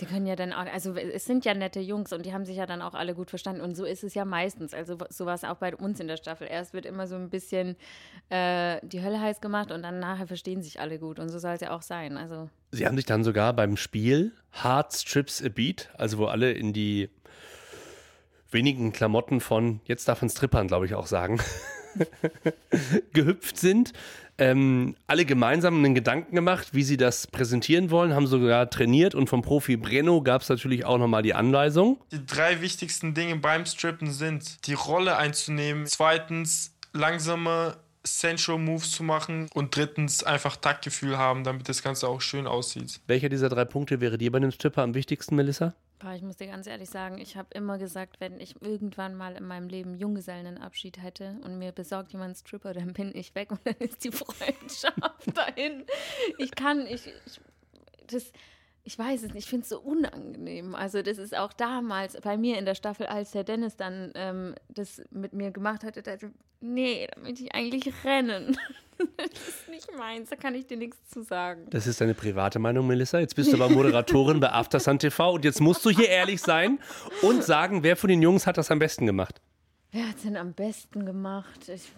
die 0.02 0.08
können 0.08 0.26
ja 0.26 0.36
dann 0.36 0.52
auch, 0.52 0.66
also 0.66 0.96
es 0.96 1.26
sind 1.26 1.46
ja 1.46 1.54
nette 1.54 1.80
Jungs 1.80 2.12
und 2.12 2.26
die 2.26 2.34
haben 2.34 2.44
sich 2.44 2.58
ja 2.58 2.66
dann 2.66 2.82
auch 2.82 2.96
alle 2.96 3.14
gut 3.14 3.30
verstanden. 3.30 3.62
Und 3.62 3.76
so 3.76 3.86
ist 3.86 4.04
es 4.04 4.16
ja 4.16 4.26
meistens. 4.26 4.74
Also 4.74 4.98
so 5.10 5.26
war 5.28 5.36
es 5.36 5.44
auch 5.44 5.58
bei 5.58 5.76
uns 5.76 6.00
in 6.00 6.08
der 6.08 6.18
Staffel. 6.18 6.48
Erst 6.50 6.74
wird 6.74 6.88
immer 6.88 7.06
so 7.06 7.16
ein 7.16 7.30
bisschen 7.30 7.76
äh, 8.30 8.80
die 8.84 9.04
Hölle 9.04 9.22
heiß 9.22 9.42
gemacht 9.42 9.72
und 9.72 9.84
dann 9.84 10.00
nachher 10.00 10.26
verstehen 10.26 10.64
sich 10.64 10.80
alle 10.80 10.98
gut. 10.98 11.20
Und 11.20 11.30
so 11.30 11.38
soll 11.38 11.54
es 11.54 11.62
ja 11.62 11.72
auch 11.72 11.84
sein. 11.84 12.18
Also. 12.18 12.50
Sie 12.72 12.88
haben 12.88 12.96
sich 12.96 13.06
dann 13.06 13.24
sogar 13.24 13.54
beim 13.54 13.78
Spiel 13.78 14.32
Hard 14.52 14.92
Strips 14.92 15.44
a 15.44 15.50
Beat, 15.50 15.90
also 15.98 16.18
wo 16.18 16.26
alle 16.26 16.52
in 16.52 16.74
die 16.74 17.10
wenigen 18.50 18.92
Klamotten 18.92 19.40
von, 19.40 19.82
jetzt 19.86 20.08
darf 20.08 20.22
man 20.22 20.30
Strippern, 20.30 20.68
glaube 20.68 20.88
ich, 20.88 20.96
auch 20.96 21.06
sagen, 21.06 21.40
gehüpft 23.14 23.58
sind 23.58 23.94
ähm, 24.42 24.96
alle 25.06 25.26
gemeinsam 25.26 25.78
einen 25.78 25.94
Gedanken 25.94 26.36
gemacht, 26.36 26.70
wie 26.72 26.82
sie 26.82 26.98
das 26.98 27.28
präsentieren 27.28 27.92
wollen, 27.92 28.16
haben 28.16 28.26
sogar 28.26 28.70
trainiert 28.72 29.14
und 29.14 29.30
vom 29.30 29.44
Profi 29.44 29.78
Breno 29.78 30.24
gab 30.24 30.42
es 30.42 30.50
natürlich 30.50 30.84
auch 30.84 30.98
nochmal 30.98 31.22
die 31.22 31.36
Anweisung. 31.36 32.00
Die 32.12 32.26
drei 32.26 32.60
wichtigsten 32.62 33.14
Dinge 33.14 33.36
beim 33.36 33.68
Strippen 33.68 34.12
sind, 34.12 34.66
die 34.66 34.74
Rolle 34.74 35.16
einzunehmen, 35.18 35.86
zweitens 35.86 36.74
langsame 36.92 37.78
Sensual 38.04 38.58
Moves 38.58 38.90
zu 38.90 39.04
machen 39.04 39.48
und 39.54 39.76
drittens 39.76 40.24
einfach 40.24 40.56
Taktgefühl 40.56 41.20
haben, 41.20 41.44
damit 41.44 41.70
das 41.70 41.84
Ganze 41.84 42.08
auch 42.08 42.20
schön 42.20 42.48
aussieht. 42.48 43.00
Welcher 43.06 43.30
dieser 43.30 43.50
drei 43.50 43.66
Punkte 43.66 44.02
wäre 44.02 44.18
dir 44.18 44.32
bei 44.32 44.38
einem 44.38 44.52
Stripper 44.52 44.82
am 44.82 44.96
wichtigsten, 44.96 45.36
Melissa? 45.36 45.76
Ich 46.16 46.22
muss 46.22 46.38
dir 46.38 46.48
ganz 46.48 46.68
ehrlich 46.68 46.90
sagen, 46.90 47.18
ich 47.20 47.38
habe 47.38 47.50
immer 47.54 47.78
gesagt, 47.78 48.20
wenn 48.20 48.40
ich 48.40 48.62
irgendwann 48.62 49.16
mal 49.16 49.36
in 49.36 49.46
meinem 49.46 49.70
Leben 49.70 49.96
Junggesellenabschied 49.96 51.02
hätte 51.02 51.38
und 51.44 51.58
mir 51.58 51.72
besorgt 51.72 52.12
jemand 52.12 52.30
einen 52.30 52.36
Stripper, 52.36 52.74
dann 52.74 52.94
bin 52.94 53.16
ich 53.16 53.36
weg 53.36 53.52
und 53.52 53.60
dann 53.64 53.76
ist 53.80 54.04
die 54.04 54.12
Freundschaft 54.12 54.96
dahin. 55.36 55.86
Ich 56.38 56.52
kann, 56.52 56.88
ich, 56.88 57.08
ich 57.08 57.42
das, 58.08 58.32
ich 58.84 58.98
weiß 58.98 59.24
es 59.24 59.34
nicht, 59.34 59.44
ich 59.46 59.50
finde 59.50 59.64
es 59.64 59.70
so 59.70 59.80
unangenehm. 59.80 60.76
Also 60.76 61.02
das 61.02 61.18
ist 61.18 61.36
auch 61.38 61.54
damals 61.54 62.20
bei 62.22 62.38
mir 62.38 62.58
in 62.58 62.66
der 62.66 62.76
Staffel, 62.76 63.06
als 63.06 63.32
der 63.32 63.44
Dennis 63.44 63.76
dann 63.76 64.12
ähm, 64.16 64.56
das 64.70 65.02
mit 65.12 65.34
mir 65.34 65.52
gemacht 65.52 65.84
hatte, 65.84 66.02
dachte 66.02 66.32
nee, 66.62 67.08
da 67.14 67.22
möchte 67.22 67.44
ich 67.44 67.54
eigentlich 67.54 67.94
rennen. 68.04 68.58
das 69.18 69.48
ist 69.48 69.70
nicht 69.70 69.88
meins, 69.98 70.30
da 70.30 70.36
kann 70.36 70.56
ich 70.56 70.68
dir 70.68 70.78
nichts 70.78 70.98
zu 71.10 71.24
sagen. 71.24 71.68
Das 71.70 71.88
ist 71.88 72.02
deine 72.02 72.14
private 72.14 72.60
Meinung, 72.60 72.88
Melissa. 72.88 73.20
Jetzt 73.20 73.36
bist 73.36 73.52
du 73.52 73.58
aber 73.58 73.70
Moderatorin 73.70 74.40
bei 74.40 74.52
Aftersun 74.52 75.00
TV 75.00 75.34
und 75.34 75.46
jetzt 75.46 75.60
musst 75.60 75.84
du 75.86 75.90
hier 75.90 76.10
ehrlich 76.10 76.42
sein 76.42 76.80
und 77.22 77.44
sagen, 77.44 77.84
wer 77.84 77.98
von 77.98 78.10
den 78.10 78.22
Jungs 78.22 78.48
hat 78.48 78.58
das 78.58 78.72
am 78.72 78.80
besten 78.80 79.06
gemacht? 79.06 79.42
Wer 79.94 80.08
hat 80.08 80.16
es 80.16 80.22
denn 80.22 80.38
am 80.38 80.54
besten 80.54 81.06
gemacht? 81.06 81.68
Ich 81.68 81.92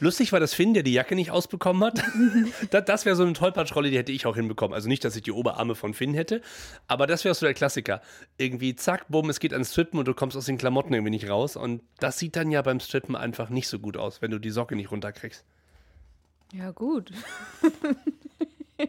Lustig 0.00 0.32
war 0.32 0.40
das 0.40 0.52
Finn, 0.52 0.74
der 0.74 0.82
die 0.82 0.92
Jacke 0.92 1.14
nicht 1.14 1.30
ausbekommen 1.30 1.84
hat. 1.84 2.02
das, 2.70 2.84
das 2.86 3.04
wäre 3.04 3.14
so 3.14 3.22
eine 3.22 3.34
Tollpatschrolle, 3.34 3.88
die 3.88 3.96
hätte 3.96 4.10
ich 4.10 4.26
auch 4.26 4.34
hinbekommen. 4.34 4.74
Also 4.74 4.88
nicht, 4.88 5.04
dass 5.04 5.14
ich 5.14 5.22
die 5.22 5.30
Oberarme 5.30 5.76
von 5.76 5.94
Finn 5.94 6.12
hätte, 6.12 6.42
aber 6.88 7.06
das 7.06 7.24
wäre 7.24 7.36
so 7.36 7.46
der 7.46 7.54
Klassiker. 7.54 8.02
Irgendwie 8.36 8.74
zack, 8.74 9.06
bumm, 9.08 9.30
es 9.30 9.38
geht 9.38 9.52
ans 9.52 9.70
Strippen 9.70 9.96
und 10.00 10.08
du 10.08 10.14
kommst 10.14 10.36
aus 10.36 10.46
den 10.46 10.58
Klamotten 10.58 10.92
irgendwie 10.92 11.10
nicht 11.10 11.30
raus. 11.30 11.54
Und 11.54 11.82
das 12.00 12.18
sieht 12.18 12.34
dann 12.34 12.50
ja 12.50 12.62
beim 12.62 12.80
Strippen 12.80 13.14
einfach 13.14 13.48
nicht 13.48 13.68
so 13.68 13.78
gut 13.78 13.96
aus, 13.96 14.20
wenn 14.22 14.32
du 14.32 14.40
die 14.40 14.50
Socke 14.50 14.74
nicht 14.74 14.90
runterkriegst. 14.90 15.44
Ja, 16.52 16.72
gut. 16.72 17.12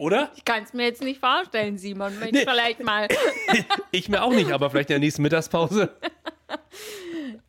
Oder? 0.00 0.32
Ich 0.36 0.44
kann 0.44 0.64
es 0.64 0.72
mir 0.72 0.84
jetzt 0.84 1.02
nicht 1.02 1.20
vorstellen, 1.20 1.78
Simon. 1.78 2.18
Mensch, 2.18 2.32
nee. 2.32 2.44
vielleicht 2.44 2.82
mal. 2.82 3.06
ich 3.92 4.08
mir 4.08 4.22
auch 4.22 4.32
nicht, 4.32 4.50
aber 4.50 4.68
vielleicht 4.70 4.90
in 4.90 4.94
der 4.94 5.00
nächsten 5.00 5.22
Mittagspause. 5.22 5.96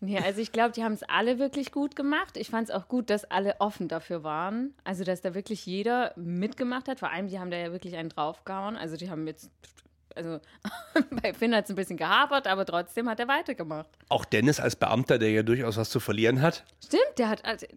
Ja, 0.02 0.22
also 0.22 0.40
ich 0.40 0.52
glaube, 0.52 0.72
die 0.72 0.84
haben 0.84 0.94
es 0.94 1.04
alle 1.04 1.40
wirklich 1.40 1.72
gut 1.72 1.96
gemacht. 1.96 2.38
Ich 2.38 2.50
fand 2.50 2.70
es 2.70 2.76
auch 2.76 2.88
gut, 2.88 3.10
dass 3.10 3.26
alle 3.26 3.56
offen 3.60 3.88
dafür 3.88 4.24
waren. 4.24 4.74
Also, 4.84 5.04
dass 5.04 5.22
da 5.22 5.34
wirklich 5.36 5.66
jeder 5.66 6.14
mitgemacht 6.16 6.88
hat. 6.88 7.00
Vor 7.00 7.12
allem, 7.12 7.28
die 7.28 7.40
haben 7.40 7.52
da 7.52 7.58
ja 7.58 7.72
wirklich 7.72 7.96
einen 7.98 8.10
draufgehauen. 8.10 8.78
Also, 8.78 8.96
die 8.96 9.10
haben 9.10 9.28
jetzt 9.28 9.52
also 10.16 10.40
bei 11.22 11.34
Finn 11.34 11.56
hat 11.56 11.66
es 11.66 11.70
ein 11.70 11.76
bisschen 11.76 11.98
gehapert, 11.98 12.48
aber 12.48 12.66
trotzdem 12.66 13.10
hat 13.10 13.20
er 13.20 13.28
weitergemacht. 13.28 13.90
Auch 14.10 14.26
Dennis 14.26 14.60
als 14.60 14.76
Beamter, 14.76 15.20
der 15.20 15.32
ja 15.32 15.44
durchaus 15.44 15.78
was 15.78 15.90
zu 15.90 16.00
verlieren 16.00 16.42
hat. 16.42 16.64
Stimmt, 16.84 17.18
der 17.18 17.30
hat, 17.30 17.46
also, 17.46 17.68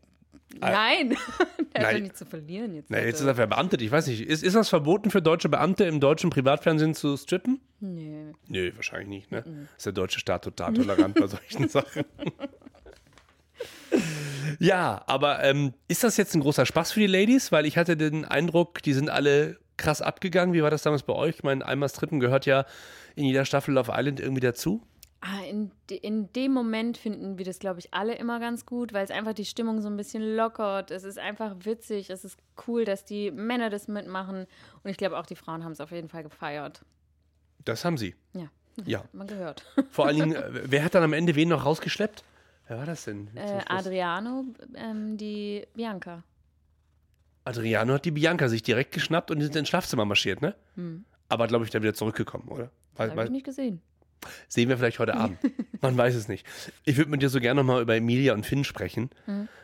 Nein, 0.60 1.16
der 1.74 1.86
hat 1.88 1.94
doch 1.94 2.00
nichts 2.00 2.18
zu 2.18 2.26
verlieren 2.26 2.74
jetzt. 2.74 2.90
Na, 2.90 2.98
jetzt 2.98 3.20
ist 3.20 3.26
er 3.26 3.34
verbeamtet. 3.34 3.82
Ich 3.82 3.90
weiß 3.90 4.06
nicht, 4.06 4.22
ist, 4.22 4.42
ist 4.42 4.54
das 4.54 4.68
verboten 4.68 5.10
für 5.10 5.22
deutsche 5.22 5.48
Beamte 5.48 5.84
im 5.84 6.00
deutschen 6.00 6.30
Privatfernsehen 6.30 6.94
zu 6.94 7.16
strippen? 7.16 7.60
Nee. 7.80 8.32
Nee, 8.48 8.72
wahrscheinlich 8.76 9.08
nicht. 9.08 9.32
Ne? 9.32 9.44
Mhm. 9.46 9.68
Ist 9.76 9.86
der 9.86 9.92
deutsche 9.92 10.20
Staat 10.20 10.44
total 10.44 10.74
tolerant 10.74 11.14
bei 11.14 11.26
solchen 11.26 11.68
Sachen. 11.68 12.04
ja, 14.58 15.02
aber 15.06 15.42
ähm, 15.42 15.74
ist 15.88 16.04
das 16.04 16.16
jetzt 16.16 16.34
ein 16.34 16.40
großer 16.40 16.66
Spaß 16.66 16.92
für 16.92 17.00
die 17.00 17.06
Ladies? 17.06 17.52
Weil 17.52 17.66
ich 17.66 17.76
hatte 17.76 17.96
den 17.96 18.24
Eindruck, 18.24 18.82
die 18.82 18.92
sind 18.92 19.10
alle 19.10 19.58
krass 19.76 20.02
abgegangen. 20.02 20.54
Wie 20.54 20.62
war 20.62 20.70
das 20.70 20.82
damals 20.82 21.02
bei 21.02 21.14
euch? 21.14 21.36
Ich 21.36 21.42
meine, 21.42 21.66
einmal 21.66 21.88
Strippen 21.88 22.20
gehört 22.20 22.46
ja 22.46 22.66
in 23.16 23.24
jeder 23.24 23.44
Staffel 23.44 23.74
Love 23.74 23.92
Island 23.94 24.20
irgendwie 24.20 24.40
dazu. 24.40 24.82
Ah, 25.24 25.44
in, 25.48 25.70
in 25.88 26.32
dem 26.32 26.50
Moment 26.52 26.98
finden 26.98 27.38
wir 27.38 27.44
das, 27.44 27.60
glaube 27.60 27.78
ich, 27.78 27.94
alle 27.94 28.16
immer 28.16 28.40
ganz 28.40 28.66
gut, 28.66 28.92
weil 28.92 29.04
es 29.04 29.12
einfach 29.12 29.34
die 29.34 29.44
Stimmung 29.44 29.80
so 29.80 29.88
ein 29.88 29.96
bisschen 29.96 30.34
lockert. 30.34 30.90
Es 30.90 31.04
ist 31.04 31.16
einfach 31.16 31.54
witzig, 31.60 32.10
es 32.10 32.24
ist 32.24 32.36
cool, 32.66 32.84
dass 32.84 33.04
die 33.04 33.30
Männer 33.30 33.70
das 33.70 33.86
mitmachen. 33.86 34.48
Und 34.82 34.90
ich 34.90 34.96
glaube, 34.96 35.16
auch 35.16 35.26
die 35.26 35.36
Frauen 35.36 35.62
haben 35.62 35.70
es 35.70 35.80
auf 35.80 35.92
jeden 35.92 36.08
Fall 36.08 36.24
gefeiert. 36.24 36.84
Das 37.64 37.84
haben 37.84 37.98
sie. 37.98 38.16
Ja, 38.34 38.50
Ja. 38.84 39.04
man 39.12 39.28
gehört. 39.28 39.64
Vor 39.90 40.06
allen 40.06 40.16
Dingen, 40.16 40.32
äh, 40.34 40.62
wer 40.64 40.84
hat 40.84 40.96
dann 40.96 41.04
am 41.04 41.12
Ende 41.12 41.36
wen 41.36 41.50
noch 41.50 41.64
rausgeschleppt? 41.64 42.24
Wer 42.66 42.78
war 42.78 42.86
das 42.86 43.04
denn? 43.04 43.28
Äh? 43.36 43.60
Adriano, 43.68 44.44
ähm, 44.74 45.16
die 45.18 45.64
Bianca. 45.74 46.24
Adriano 47.44 47.94
hat 47.94 48.04
die 48.04 48.10
Bianca 48.10 48.48
sich 48.48 48.64
direkt 48.64 48.90
geschnappt 48.90 49.30
und 49.30 49.38
die 49.38 49.44
sind 49.44 49.54
ins 49.54 49.68
Schlafzimmer 49.68 50.04
marschiert, 50.04 50.42
ne? 50.42 50.56
Aber 51.28 51.46
glaube 51.46 51.64
ich, 51.64 51.70
dann 51.70 51.82
wieder 51.82 51.94
zurückgekommen, 51.94 52.48
oder? 52.48 52.70
Habe 52.98 53.24
ich 53.24 53.30
nicht 53.30 53.46
gesehen. 53.46 53.80
Sehen 54.48 54.68
wir 54.68 54.78
vielleicht 54.78 54.98
heute 54.98 55.14
Abend. 55.14 55.38
Man 55.80 55.96
weiß 55.96 56.14
es 56.14 56.28
nicht. 56.28 56.46
Ich 56.84 56.96
würde 56.96 57.10
mit 57.10 57.22
dir 57.22 57.28
so 57.28 57.40
gerne 57.40 57.60
nochmal 57.62 57.82
über 57.82 57.96
Emilia 57.96 58.34
und 58.34 58.46
Finn 58.46 58.64
sprechen, 58.64 59.10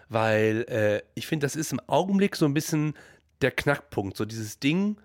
weil 0.08 0.64
äh, 0.68 1.02
ich 1.14 1.26
finde, 1.26 1.46
das 1.46 1.56
ist 1.56 1.72
im 1.72 1.80
Augenblick 1.86 2.36
so 2.36 2.44
ein 2.44 2.54
bisschen 2.54 2.94
der 3.40 3.50
Knackpunkt. 3.50 4.16
So 4.16 4.24
dieses 4.24 4.58
Ding, 4.58 4.96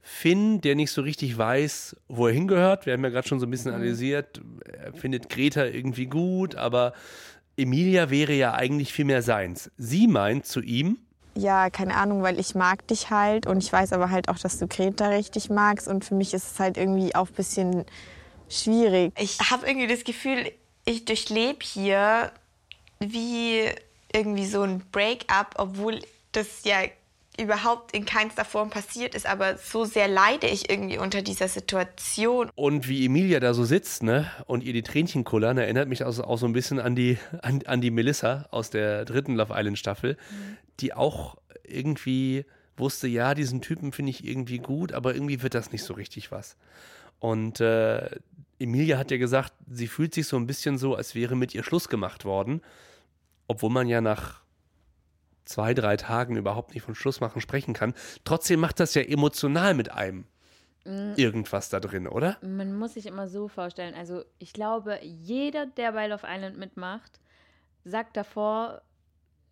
Finn, 0.00 0.60
der 0.60 0.76
nicht 0.76 0.92
so 0.92 1.02
richtig 1.02 1.36
weiß, 1.36 1.96
wo 2.08 2.28
er 2.28 2.32
hingehört. 2.32 2.86
Wir 2.86 2.92
haben 2.92 3.02
ja 3.02 3.10
gerade 3.10 3.26
schon 3.26 3.40
so 3.40 3.46
ein 3.46 3.50
bisschen 3.50 3.72
analysiert. 3.72 4.40
Er 4.64 4.92
findet 4.92 5.28
Greta 5.28 5.64
irgendwie 5.64 6.06
gut, 6.06 6.54
aber 6.54 6.92
Emilia 7.56 8.10
wäre 8.10 8.32
ja 8.32 8.54
eigentlich 8.54 8.92
viel 8.92 9.04
mehr 9.04 9.22
seins. 9.22 9.70
Sie 9.76 10.06
meint 10.06 10.46
zu 10.46 10.60
ihm, 10.60 10.98
ja, 11.36 11.68
keine 11.68 11.96
Ahnung, 11.96 12.22
weil 12.22 12.40
ich 12.40 12.54
mag 12.54 12.86
dich 12.86 13.10
halt 13.10 13.46
und 13.46 13.62
ich 13.62 13.70
weiß 13.70 13.92
aber 13.92 14.10
halt 14.10 14.30
auch, 14.30 14.38
dass 14.38 14.58
du 14.58 14.66
Greta 14.66 15.08
richtig 15.08 15.50
magst 15.50 15.86
und 15.86 16.02
für 16.02 16.14
mich 16.14 16.32
ist 16.32 16.52
es 16.52 16.58
halt 16.58 16.78
irgendwie 16.78 17.14
auch 17.14 17.28
ein 17.28 17.34
bisschen 17.34 17.84
schwierig. 18.48 19.12
Ich 19.18 19.38
habe 19.50 19.66
irgendwie 19.66 19.86
das 19.86 20.04
Gefühl, 20.04 20.52
ich 20.84 21.04
durchlebe 21.04 21.58
hier 21.62 22.32
wie 23.00 23.64
irgendwie 24.12 24.46
so 24.46 24.62
ein 24.62 24.82
Break-up, 24.92 25.54
obwohl 25.58 26.00
das 26.32 26.64
ja 26.64 26.78
überhaupt 27.38 27.92
in 27.92 28.06
keinster 28.06 28.44
Form 28.44 28.70
passiert 28.70 29.14
ist, 29.14 29.26
aber 29.26 29.58
so 29.58 29.84
sehr 29.84 30.08
leide 30.08 30.46
ich 30.46 30.70
irgendwie 30.70 30.98
unter 30.98 31.22
dieser 31.22 31.48
Situation. 31.48 32.50
Und 32.54 32.88
wie 32.88 33.04
Emilia 33.04 33.40
da 33.40 33.52
so 33.52 33.64
sitzt, 33.64 34.02
ne, 34.02 34.30
und 34.46 34.64
ihr 34.64 34.72
die 34.72 34.82
Tränchen 34.82 35.24
kullern, 35.24 35.58
erinnert 35.58 35.88
mich 35.88 36.02
auch, 36.04 36.18
auch 36.18 36.38
so 36.38 36.46
ein 36.46 36.52
bisschen 36.52 36.80
an 36.80 36.96
die, 36.96 37.18
an, 37.42 37.62
an 37.66 37.80
die 37.80 37.90
Melissa 37.90 38.46
aus 38.50 38.70
der 38.70 39.04
dritten 39.04 39.34
Love 39.34 39.52
Island 39.54 39.78
Staffel, 39.78 40.16
die 40.80 40.94
auch 40.94 41.36
irgendwie 41.64 42.44
wusste, 42.76 43.06
ja, 43.06 43.34
diesen 43.34 43.60
Typen 43.60 43.92
finde 43.92 44.10
ich 44.10 44.24
irgendwie 44.24 44.58
gut, 44.58 44.92
aber 44.92 45.14
irgendwie 45.14 45.42
wird 45.42 45.54
das 45.54 45.72
nicht 45.72 45.82
so 45.82 45.94
richtig 45.94 46.30
was. 46.30 46.56
Und 47.18 47.60
äh, 47.60 48.10
Emilia 48.58 48.98
hat 48.98 49.10
ja 49.10 49.18
gesagt, 49.18 49.52
sie 49.70 49.86
fühlt 49.86 50.14
sich 50.14 50.26
so 50.26 50.36
ein 50.36 50.46
bisschen 50.46 50.78
so, 50.78 50.94
als 50.94 51.14
wäre 51.14 51.36
mit 51.36 51.54
ihr 51.54 51.62
Schluss 51.62 51.88
gemacht 51.88 52.24
worden, 52.24 52.62
obwohl 53.48 53.70
man 53.70 53.88
ja 53.88 54.00
nach 54.00 54.42
zwei, 55.44 55.74
drei 55.74 55.96
Tagen 55.96 56.36
überhaupt 56.36 56.74
nicht 56.74 56.82
von 56.82 56.94
Schluss 56.94 57.20
machen 57.20 57.40
sprechen 57.40 57.74
kann. 57.74 57.94
Trotzdem 58.24 58.60
macht 58.60 58.80
das 58.80 58.94
ja 58.94 59.02
emotional 59.02 59.74
mit 59.74 59.90
einem 59.90 60.26
irgendwas 61.16 61.68
da 61.68 61.80
drin, 61.80 62.06
oder? 62.06 62.36
Man 62.42 62.78
muss 62.78 62.94
sich 62.94 63.06
immer 63.06 63.26
so 63.26 63.48
vorstellen. 63.48 63.94
Also 63.94 64.22
ich 64.38 64.52
glaube, 64.52 65.00
jeder, 65.02 65.66
der 65.66 65.90
bei 65.90 66.06
Love 66.06 66.24
Island 66.28 66.58
mitmacht, 66.58 67.18
sagt 67.84 68.16
davor, 68.16 68.82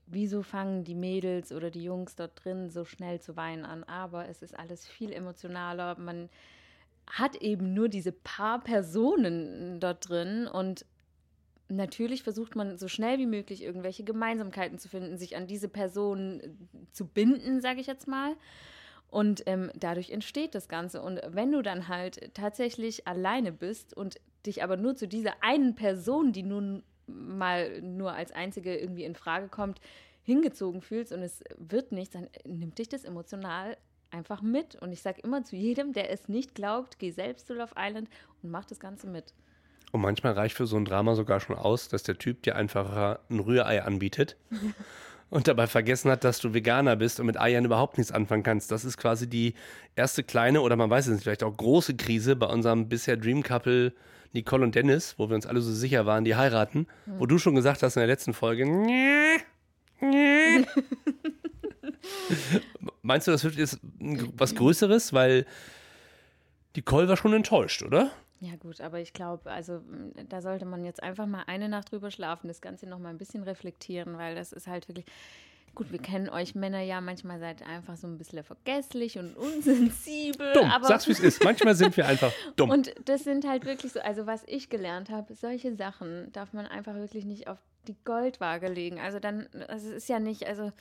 wieso 0.06 0.42
fangen 0.42 0.84
die 0.84 0.94
Mädels 0.94 1.50
oder 1.50 1.72
die 1.72 1.82
Jungs 1.82 2.14
dort 2.14 2.44
drin 2.44 2.70
so 2.70 2.84
schnell 2.84 3.20
zu 3.20 3.36
weinen 3.36 3.64
an. 3.64 3.82
Aber 3.82 4.28
es 4.28 4.42
ist 4.42 4.56
alles 4.56 4.86
viel 4.86 5.12
emotionaler. 5.12 5.98
Man 5.98 6.28
hat 7.10 7.36
eben 7.36 7.74
nur 7.74 7.88
diese 7.88 8.12
paar 8.12 8.62
Personen 8.62 9.80
dort 9.80 10.08
drin 10.08 10.46
und 10.46 10.86
natürlich 11.68 12.22
versucht 12.22 12.56
man 12.56 12.76
so 12.76 12.88
schnell 12.88 13.18
wie 13.18 13.26
möglich 13.26 13.62
irgendwelche 13.62 14.04
Gemeinsamkeiten 14.04 14.78
zu 14.78 14.88
finden, 14.88 15.18
sich 15.18 15.36
an 15.36 15.46
diese 15.46 15.68
Personen 15.68 16.68
zu 16.92 17.06
binden, 17.06 17.60
sage 17.60 17.80
ich 17.80 17.86
jetzt 17.86 18.06
mal. 18.06 18.36
Und 19.08 19.44
ähm, 19.46 19.70
dadurch 19.76 20.10
entsteht 20.10 20.54
das 20.54 20.68
Ganze. 20.68 21.00
Und 21.00 21.20
wenn 21.28 21.52
du 21.52 21.62
dann 21.62 21.88
halt 21.88 22.34
tatsächlich 22.34 23.06
alleine 23.06 23.52
bist 23.52 23.96
und 23.96 24.20
dich 24.44 24.62
aber 24.62 24.76
nur 24.76 24.96
zu 24.96 25.06
dieser 25.06 25.34
einen 25.42 25.74
Person, 25.74 26.32
die 26.32 26.42
nun 26.42 26.82
mal 27.06 27.80
nur 27.80 28.12
als 28.12 28.32
einzige 28.32 28.76
irgendwie 28.76 29.04
in 29.04 29.14
Frage 29.14 29.48
kommt, 29.48 29.80
hingezogen 30.22 30.80
fühlst 30.80 31.12
und 31.12 31.22
es 31.22 31.44
wird 31.56 31.92
nichts, 31.92 32.14
dann 32.14 32.28
nimmt 32.44 32.78
dich 32.78 32.88
das 32.88 33.04
emotional 33.04 33.76
einfach 34.10 34.42
mit. 34.42 34.76
Und 34.76 34.92
ich 34.92 35.02
sage 35.02 35.20
immer 35.22 35.42
zu 35.44 35.56
jedem, 35.56 35.92
der 35.92 36.10
es 36.10 36.28
nicht 36.28 36.54
glaubt, 36.54 36.98
geh 36.98 37.10
selbst 37.10 37.46
zu 37.46 37.54
Love 37.54 37.74
Island 37.76 38.08
und 38.42 38.50
mach 38.50 38.64
das 38.64 38.80
Ganze 38.80 39.06
mit. 39.06 39.34
Und 39.92 40.00
manchmal 40.00 40.32
reicht 40.32 40.56
für 40.56 40.66
so 40.66 40.76
ein 40.76 40.84
Drama 40.84 41.14
sogar 41.14 41.40
schon 41.40 41.56
aus, 41.56 41.88
dass 41.88 42.02
der 42.02 42.18
Typ 42.18 42.42
dir 42.42 42.56
einfach 42.56 43.18
ein 43.30 43.38
Rührei 43.38 43.82
anbietet 43.82 44.36
und 45.30 45.46
dabei 45.46 45.66
vergessen 45.66 46.10
hat, 46.10 46.24
dass 46.24 46.40
du 46.40 46.52
Veganer 46.52 46.96
bist 46.96 47.20
und 47.20 47.26
mit 47.26 47.40
Eiern 47.40 47.64
überhaupt 47.64 47.98
nichts 47.98 48.12
anfangen 48.12 48.42
kannst. 48.42 48.70
Das 48.70 48.84
ist 48.84 48.96
quasi 48.96 49.28
die 49.28 49.54
erste 49.94 50.24
kleine 50.24 50.62
oder 50.62 50.74
man 50.76 50.90
weiß 50.90 51.06
es 51.06 51.12
nicht, 51.12 51.22
vielleicht 51.22 51.44
auch 51.44 51.56
große 51.56 51.94
Krise 51.96 52.34
bei 52.34 52.46
unserem 52.46 52.88
bisher 52.88 53.16
Dream 53.16 53.42
Couple 53.42 53.92
Nicole 54.34 54.64
und 54.64 54.74
Dennis, 54.74 55.14
wo 55.16 55.28
wir 55.28 55.36
uns 55.36 55.46
alle 55.46 55.60
so 55.60 55.72
sicher 55.72 56.06
waren, 56.06 56.24
die 56.24 56.34
heiraten, 56.34 56.88
wo 57.06 57.24
du 57.26 57.38
schon 57.38 57.54
gesagt 57.54 57.82
hast 57.82 57.96
in 57.96 58.00
der 58.00 58.08
letzten 58.08 58.34
Folge, 58.34 58.66
nee, 58.66 59.36
nee. 60.00 60.66
Meinst 63.02 63.26
du, 63.26 63.32
das 63.32 63.44
wird 63.44 63.56
jetzt 63.56 63.78
was 64.36 64.54
Größeres? 64.54 65.12
Weil 65.12 65.46
Nicole 66.76 67.08
war 67.08 67.16
schon 67.16 67.32
enttäuscht, 67.32 67.82
oder? 67.82 68.10
Ja 68.40 68.56
gut, 68.56 68.80
aber 68.80 69.00
ich 69.00 69.12
glaube, 69.12 69.50
also 69.50 69.80
da 70.28 70.42
sollte 70.42 70.66
man 70.66 70.84
jetzt 70.84 71.02
einfach 71.02 71.26
mal 71.26 71.44
eine 71.46 71.68
Nacht 71.68 71.92
drüber 71.92 72.10
schlafen, 72.10 72.48
das 72.48 72.60
Ganze 72.60 72.86
noch 72.86 72.98
mal 72.98 73.08
ein 73.08 73.18
bisschen 73.18 73.42
reflektieren, 73.42 74.18
weil 74.18 74.34
das 74.34 74.52
ist 74.52 74.66
halt 74.66 74.86
wirklich, 74.88 75.06
gut, 75.74 75.92
wir 75.92 75.98
kennen 75.98 76.28
euch 76.28 76.54
Männer 76.54 76.82
ja, 76.82 77.00
manchmal 77.00 77.38
seid 77.38 77.62
ihr 77.62 77.68
einfach 77.68 77.96
so 77.96 78.06
ein 78.06 78.18
bisschen 78.18 78.44
vergesslich 78.44 79.18
und 79.18 79.34
unsensibel. 79.36 80.52
Dumm, 80.52 80.70
aber 80.70 80.86
sag's 80.86 81.06
wie 81.06 81.12
es 81.12 81.20
ist. 81.20 81.42
Manchmal 81.42 81.74
sind 81.74 81.96
wir 81.96 82.06
einfach 82.06 82.32
dumm. 82.56 82.70
Und 82.70 82.94
das 83.06 83.24
sind 83.24 83.46
halt 83.46 83.64
wirklich 83.64 83.92
so, 83.92 84.00
also 84.00 84.26
was 84.26 84.42
ich 84.46 84.68
gelernt 84.68 85.10
habe, 85.10 85.34
solche 85.34 85.74
Sachen 85.74 86.30
darf 86.32 86.52
man 86.52 86.66
einfach 86.66 86.94
wirklich 86.94 87.24
nicht 87.24 87.48
auf 87.48 87.58
die 87.88 87.96
Goldwaage 88.04 88.68
legen. 88.68 88.98
Also 88.98 89.20
dann, 89.20 89.48
also 89.68 89.88
es 89.88 89.94
ist 89.94 90.08
ja 90.08 90.18
nicht, 90.18 90.46
also 90.46 90.72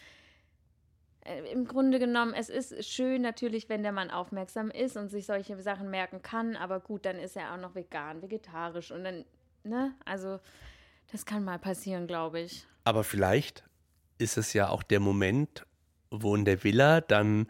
im 1.51 1.65
Grunde 1.65 1.99
genommen, 1.99 2.33
es 2.33 2.49
ist 2.49 2.85
schön 2.85 3.21
natürlich, 3.21 3.69
wenn 3.69 3.83
der 3.83 3.91
Mann 3.91 4.11
aufmerksam 4.11 4.69
ist 4.69 4.97
und 4.97 5.09
sich 5.09 5.25
solche 5.25 5.61
Sachen 5.61 5.89
merken 5.89 6.21
kann, 6.21 6.55
aber 6.55 6.79
gut, 6.79 7.05
dann 7.05 7.17
ist 7.17 7.37
er 7.37 7.53
auch 7.53 7.57
noch 7.57 7.75
vegan, 7.75 8.21
vegetarisch 8.21 8.91
und 8.91 9.03
dann, 9.03 9.25
ne, 9.63 9.93
also 10.05 10.39
das 11.11 11.25
kann 11.25 11.43
mal 11.43 11.59
passieren, 11.59 12.07
glaube 12.07 12.41
ich. 12.41 12.65
Aber 12.83 13.03
vielleicht 13.03 13.63
ist 14.17 14.37
es 14.37 14.53
ja 14.53 14.69
auch 14.69 14.83
der 14.83 14.99
Moment, 14.99 15.65
wo 16.11 16.35
in 16.35 16.45
der 16.45 16.63
Villa 16.63 17.01
dann 17.01 17.47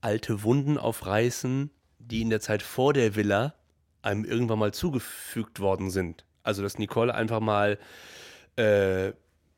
alte 0.00 0.42
Wunden 0.42 0.78
aufreißen, 0.78 1.70
die 1.98 2.22
in 2.22 2.30
der 2.30 2.40
Zeit 2.40 2.62
vor 2.62 2.92
der 2.92 3.14
Villa 3.14 3.54
einem 4.02 4.24
irgendwann 4.24 4.58
mal 4.58 4.74
zugefügt 4.74 5.60
worden 5.60 5.90
sind. 5.90 6.24
Also, 6.42 6.62
dass 6.62 6.78
Nicole 6.78 7.14
einfach 7.14 7.40
mal 7.40 7.78
äh, 8.56 9.12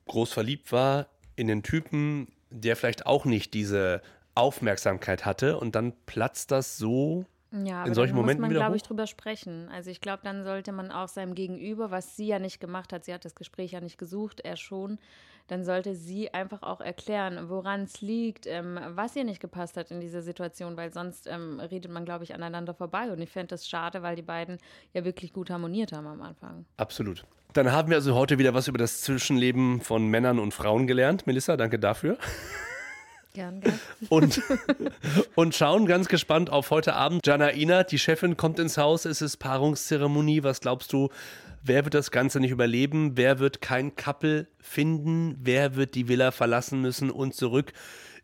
groß 0.07 0.33
verliebt 0.33 0.71
war 0.71 1.09
in 1.37 1.49
den 1.49 1.63
Typen, 1.63 2.29
der 2.55 2.77
vielleicht 2.77 3.07
auch 3.07 3.25
nicht 3.25 3.53
diese 3.55 4.01
Aufmerksamkeit 4.35 5.25
hatte 5.25 5.59
und 5.59 5.75
dann 5.75 5.93
platzt 6.07 6.51
das 6.51 6.77
so 6.77 7.25
Ja, 7.53 7.81
aber 7.81 7.89
in 7.89 7.95
solchen 7.95 8.15
dann 8.15 8.23
Momenten 8.23 8.43
muss 8.43 8.51
man, 8.51 8.57
glaube 8.57 8.77
ich, 8.77 8.83
drüber 8.83 9.07
sprechen. 9.07 9.69
Also 9.69 9.91
ich 9.91 10.01
glaube, 10.01 10.23
dann 10.25 10.45
sollte 10.45 10.73
man 10.73 10.91
auch 10.91 11.09
seinem 11.09 11.35
Gegenüber, 11.35 11.91
was 11.91 12.17
sie 12.17 12.27
ja 12.27 12.39
nicht 12.39 12.61
gemacht 12.61 12.93
hat, 12.93 13.05
sie 13.05 13.15
hat 13.15 13.25
das 13.25 13.35
Gespräch 13.35 13.73
ja 13.73 13.81
nicht 13.81 13.99
gesucht, 13.99 14.41
er 14.41 14.57
schon, 14.57 14.99
dann 15.47 15.65
sollte 15.65 15.95
sie 15.95 16.33
einfach 16.33 16.63
auch 16.63 16.81
erklären, 16.81 17.49
woran 17.49 17.83
es 17.83 18.01
liegt, 18.01 18.47
ähm, 18.47 18.79
was 18.89 19.15
ihr 19.15 19.25
nicht 19.25 19.41
gepasst 19.41 19.77
hat 19.77 19.91
in 19.91 20.01
dieser 20.01 20.23
Situation, 20.23 20.77
weil 20.77 20.93
sonst 20.93 21.27
ähm, 21.27 21.61
redet 21.61 21.93
man, 21.93 22.05
glaube 22.05 22.25
ich, 22.25 22.35
aneinander 22.35 22.75
vorbei. 22.75 23.13
Und 23.13 23.21
ich 23.21 23.31
fände 23.31 23.49
das 23.49 23.69
schade, 23.69 24.03
weil 24.03 24.17
die 24.17 24.23
beiden 24.23 24.59
ja 24.93 25.05
wirklich 25.05 25.33
gut 25.33 25.51
harmoniert 25.51 25.93
haben 25.93 26.07
am 26.07 26.23
Anfang. 26.23 26.65
Absolut. 26.77 27.25
Dann 27.55 27.71
haben 27.71 27.89
wir 27.89 27.97
also 27.97 28.17
heute 28.17 28.39
wieder 28.39 28.53
was 28.53 28.67
über 28.67 28.79
das 28.79 29.01
Zwischenleben 29.03 29.81
von 29.81 30.09
Männern 30.09 30.41
und 30.41 30.53
Frauen 30.53 30.89
gelernt. 30.89 31.29
Melissa, 31.29 31.57
danke 31.57 31.79
dafür. 31.79 32.19
Gern, 33.33 33.61
gern. 33.61 33.79
Und, 34.09 34.43
und 35.37 35.55
schauen 35.55 35.87
ganz 35.87 36.09
gespannt 36.09 36.51
auf 36.51 36.73
heute 36.73 36.95
Abend. 36.95 37.25
Janaina, 37.25 37.85
die 37.85 38.01
Chefin, 38.01 38.37
kommt 38.37 38.59
ins 38.59 38.77
Haus. 38.77 39.05
Es 39.05 39.23
ist 39.23 39.37
Paarungszeremonie. 39.37 40.43
Was 40.43 40.63
glaubst 40.63 40.93
du, 40.93 41.11
wer 41.63 41.85
wird 41.85 41.95
das 41.95 42.11
Ganze 42.11 42.41
nicht 42.41 42.51
überleben? 42.51 43.17
Wer 43.17 43.39
wird 43.39 43.61
kein 43.61 43.95
Couple 43.95 44.49
finden? 44.59 45.37
Wer 45.39 45.77
wird 45.77 45.95
die 45.95 46.09
Villa 46.09 46.33
verlassen 46.33 46.81
müssen 46.81 47.09
und 47.09 47.35
zurück 47.35 47.73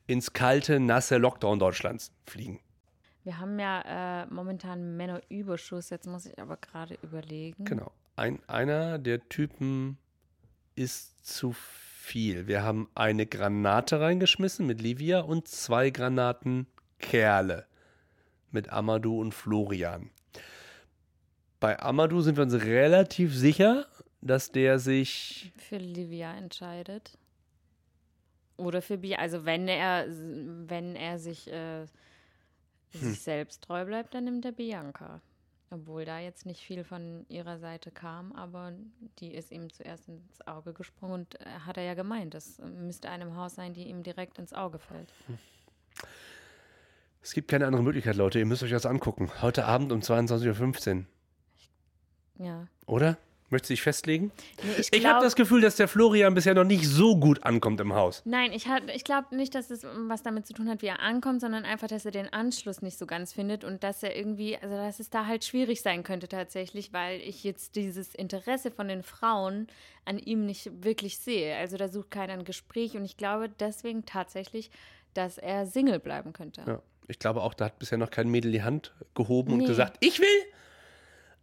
ins 0.08 0.32
kalte, 0.32 0.80
nasse 0.80 1.18
Lockdown 1.18 1.60
Deutschlands 1.60 2.10
fliegen? 2.26 2.58
Wir 3.22 3.38
haben 3.38 3.60
ja 3.60 4.22
äh, 4.22 4.26
momentan 4.26 4.96
Männerüberschuss, 4.96 5.90
jetzt 5.90 6.08
muss 6.08 6.26
ich 6.26 6.36
aber 6.40 6.56
gerade 6.56 6.98
überlegen. 7.02 7.64
Genau. 7.64 7.92
Ein, 8.16 8.40
einer 8.48 8.98
der 8.98 9.28
Typen 9.28 9.98
ist 10.74 11.26
zu 11.26 11.52
viel. 11.52 12.46
Wir 12.46 12.62
haben 12.62 12.88
eine 12.94 13.26
Granate 13.26 14.00
reingeschmissen 14.00 14.66
mit 14.66 14.80
Livia 14.80 15.20
und 15.20 15.48
zwei 15.48 15.90
Granaten 15.90 16.66
Kerle 16.98 17.66
mit 18.50 18.70
Amadou 18.70 19.20
und 19.20 19.32
Florian. 19.32 20.10
Bei 21.60 21.78
Amadou 21.80 22.20
sind 22.20 22.36
wir 22.36 22.42
uns 22.42 22.54
relativ 22.54 23.34
sicher, 23.34 23.86
dass 24.20 24.50
der 24.50 24.78
sich. 24.78 25.52
Für 25.56 25.76
Livia 25.76 26.34
entscheidet. 26.34 27.16
Oder 28.56 28.82
für 28.82 28.98
Bia. 28.98 29.18
Also 29.18 29.44
wenn 29.44 29.68
er, 29.68 30.06
wenn 30.08 30.96
er 30.96 31.18
sich, 31.18 31.50
äh, 31.50 31.86
Hm. 32.92 33.00
sich 33.00 33.20
selbst 33.20 33.62
treu 33.62 33.84
bleibt, 33.84 34.14
dann 34.14 34.24
nimmt 34.24 34.44
er 34.44 34.52
Bianca. 34.52 35.20
Obwohl 35.72 36.04
da 36.04 36.18
jetzt 36.18 36.46
nicht 36.46 36.62
viel 36.62 36.82
von 36.82 37.24
ihrer 37.28 37.58
Seite 37.58 37.92
kam, 37.92 38.32
aber 38.32 38.72
die 39.20 39.32
ist 39.32 39.52
ihm 39.52 39.72
zuerst 39.72 40.08
ins 40.08 40.44
Auge 40.46 40.72
gesprungen 40.72 41.14
und 41.14 41.40
äh, 41.40 41.44
hat 41.64 41.76
er 41.76 41.84
ja 41.84 41.94
gemeint, 41.94 42.34
das 42.34 42.58
müsste 42.58 43.08
einem 43.08 43.36
Haus 43.36 43.54
sein, 43.54 43.72
die 43.72 43.84
ihm 43.84 44.02
direkt 44.02 44.38
ins 44.38 44.52
Auge 44.52 44.80
fällt. 44.80 45.12
Es 47.22 47.34
gibt 47.34 47.50
keine 47.50 47.66
andere 47.66 47.82
Möglichkeit, 47.82 48.16
Leute. 48.16 48.38
Ihr 48.38 48.46
müsst 48.46 48.62
euch 48.62 48.70
das 48.70 48.86
angucken. 48.86 49.30
Heute 49.42 49.66
Abend 49.66 49.92
um 49.92 50.00
22.15 50.00 50.96
Uhr. 50.96 51.04
Ja. 52.44 52.66
Oder? 52.86 53.18
Möchtest 53.50 53.70
du 53.70 53.72
dich 53.74 53.82
festlegen? 53.82 54.30
Nee, 54.62 54.70
ich 54.78 54.92
Ich 54.92 55.06
habe 55.06 55.24
das 55.24 55.34
Gefühl, 55.34 55.60
dass 55.60 55.74
der 55.76 55.88
Florian 55.88 56.34
bisher 56.34 56.54
noch 56.54 56.64
nicht 56.64 56.86
so 56.86 57.16
gut 57.16 57.42
ankommt 57.42 57.80
im 57.80 57.94
Haus. 57.94 58.22
Nein, 58.24 58.52
ich, 58.52 58.66
ich 58.94 59.02
glaube 59.04 59.34
nicht, 59.34 59.54
dass 59.56 59.70
es 59.70 59.84
was 60.06 60.22
damit 60.22 60.46
zu 60.46 60.52
tun 60.52 60.68
hat, 60.68 60.82
wie 60.82 60.86
er 60.86 61.00
ankommt, 61.00 61.40
sondern 61.40 61.64
einfach, 61.64 61.88
dass 61.88 62.04
er 62.04 62.12
den 62.12 62.32
Anschluss 62.32 62.80
nicht 62.80 62.96
so 62.96 63.06
ganz 63.06 63.32
findet 63.32 63.64
und 63.64 63.82
dass 63.82 64.02
er 64.04 64.16
irgendwie, 64.16 64.56
also 64.56 64.76
dass 64.76 65.00
es 65.00 65.10
da 65.10 65.26
halt 65.26 65.44
schwierig 65.44 65.82
sein 65.82 66.04
könnte 66.04 66.28
tatsächlich, 66.28 66.92
weil 66.92 67.20
ich 67.20 67.42
jetzt 67.42 67.74
dieses 67.74 68.14
Interesse 68.14 68.70
von 68.70 68.86
den 68.86 69.02
Frauen 69.02 69.66
an 70.04 70.18
ihm 70.18 70.46
nicht 70.46 70.70
wirklich 70.84 71.18
sehe. 71.18 71.56
Also 71.56 71.76
da 71.76 71.88
sucht 71.88 72.12
keiner 72.12 72.34
ein 72.34 72.44
Gespräch 72.44 72.96
und 72.96 73.04
ich 73.04 73.16
glaube 73.16 73.48
deswegen 73.48 74.06
tatsächlich, 74.06 74.70
dass 75.14 75.38
er 75.38 75.66
Single 75.66 75.98
bleiben 75.98 76.32
könnte. 76.32 76.62
Ja. 76.66 76.82
Ich 77.08 77.18
glaube 77.18 77.42
auch, 77.42 77.54
da 77.54 77.64
hat 77.64 77.80
bisher 77.80 77.98
noch 77.98 78.10
kein 78.10 78.28
Mädel 78.28 78.52
die 78.52 78.62
Hand 78.62 78.94
gehoben 79.16 79.52
und 79.54 79.58
Nee. 79.58 79.66
gesagt, 79.66 79.96
ich 79.98 80.20
will. 80.20 80.28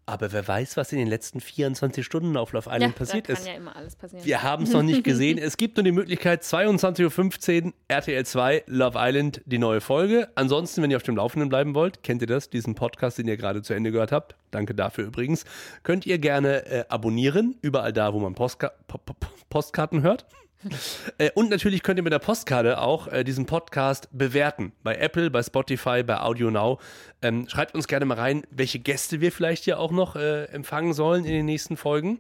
Aber 0.10 0.32
wer 0.32 0.48
weiß, 0.48 0.78
was 0.78 0.94
in 0.94 1.00
den 1.00 1.08
letzten 1.10 1.42
24 1.42 2.06
Stunden 2.06 2.38
auf 2.38 2.54
Love 2.54 2.70
Island 2.70 2.94
Ja, 2.94 2.98
passiert 2.98 3.28
ist. 3.30 3.46
ja. 3.46 4.26
Wir 4.26 4.42
haben 4.42 4.64
es 4.64 4.72
noch 4.72 4.82
nicht 4.82 5.04
gesehen. 5.04 5.38
Es 5.48 5.58
gibt 5.58 5.76
nur 5.76 5.84
die 5.84 5.92
Möglichkeit, 5.92 6.44
22.15 6.44 7.66
Uhr, 7.66 7.74
RTL 7.90 8.26
2, 8.26 8.64
Love 8.68 8.98
Island, 9.00 9.42
die 9.46 9.58
neue 9.58 9.82
Folge. 9.82 10.30
Ansonsten, 10.36 10.82
wenn 10.82 10.92
ihr 10.92 10.98
auf 10.98 11.04
dem 11.04 11.18
Laufenden 11.18 11.50
bleiben 11.50 11.76
wollt, 11.76 12.04
kennt 12.04 12.22
ihr 12.22 12.28
das, 12.28 12.50
diesen 12.50 12.74
Podcast, 12.74 13.18
den 13.18 13.28
ihr 13.28 13.36
gerade 13.38 13.62
zu 13.62 13.74
Ende 13.74 13.92
gehört 13.92 14.14
habt. 14.14 14.36
Danke 14.52 14.74
dafür 14.74 15.06
übrigens. 15.06 15.44
Könnt 15.84 16.06
ihr 16.06 16.20
gerne 16.20 16.66
äh, 16.66 16.86
abonnieren, 16.88 17.58
überall 17.62 17.92
da, 17.92 18.14
wo 18.14 18.20
man 18.20 18.34
Postka 18.34 18.72
Po- 18.88 18.98
Po- 19.00 19.14
Po- 19.14 19.28
Postkarten 19.50 20.04
hört. 20.04 20.26
Äh, 21.20 21.32
Und 21.34 21.50
natürlich 21.50 21.84
könnt 21.84 22.00
ihr 22.00 22.04
mit 22.04 22.14
der 22.14 22.20
Postkarte 22.20 22.80
auch 22.82 23.08
äh, 23.08 23.24
diesen 23.24 23.46
Podcast 23.46 24.10
bewerten. 24.12 24.72
Bei 24.84 24.96
Apple, 24.96 25.32
bei 25.32 25.42
Spotify, 25.42 26.04
bei 26.04 26.20
Audio 26.20 26.52
Now. 26.52 26.80
Ähm, 27.22 27.48
schreibt 27.48 27.74
uns 27.76 27.88
gerne 27.88 28.06
mal 28.06 28.18
rein, 28.18 28.44
welche 28.52 28.80
Gäste 28.80 29.22
wir 29.22 29.32
vielleicht 29.32 29.64
hier 29.64 29.80
auch 29.80 29.92
noch 29.92 30.16
äh, 30.16 30.46
empfangen 30.46 30.94
sollen 30.94 31.26
in 31.26 31.32
den 31.32 31.46
nächsten 31.46 31.78
Folgen. 31.78 32.20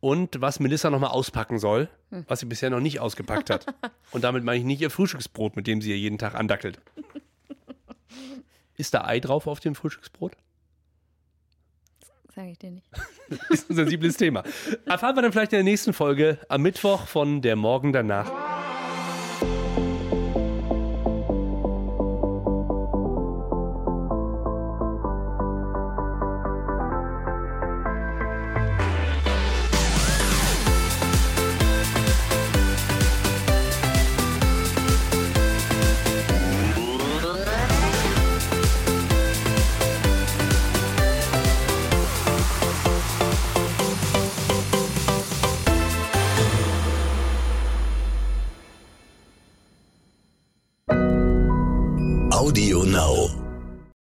Und 0.00 0.40
was 0.40 0.60
Melissa 0.60 0.90
nochmal 0.90 1.10
auspacken 1.10 1.58
soll, 1.58 1.88
was 2.10 2.40
sie 2.40 2.46
bisher 2.46 2.68
noch 2.68 2.80
nicht 2.80 3.00
ausgepackt 3.00 3.48
hat. 3.48 3.66
Und 4.10 4.24
damit 4.24 4.44
meine 4.44 4.58
ich 4.58 4.64
nicht 4.64 4.80
ihr 4.82 4.90
Frühstücksbrot, 4.90 5.56
mit 5.56 5.66
dem 5.66 5.80
sie 5.80 5.90
ihr 5.90 5.98
jeden 5.98 6.18
Tag 6.18 6.34
andackelt. 6.34 6.80
Ist 8.76 8.92
da 8.92 9.04
Ei 9.04 9.20
drauf 9.20 9.46
auf 9.46 9.60
dem 9.60 9.74
Frühstücksbrot? 9.74 10.32
Sage 12.36 12.50
ich 12.50 12.58
dir 12.58 12.70
nicht. 12.70 12.86
Das 13.48 13.60
ist 13.60 13.70
ein 13.70 13.76
sensibles 13.76 14.18
Thema. 14.18 14.44
Erfahren 14.84 15.16
wir 15.16 15.22
dann 15.22 15.32
vielleicht 15.32 15.54
in 15.54 15.56
der 15.56 15.64
nächsten 15.64 15.94
Folge 15.94 16.38
am 16.50 16.60
Mittwoch 16.60 17.06
von 17.06 17.40
der 17.40 17.56
Morgen 17.56 17.94
danach. 17.94 18.30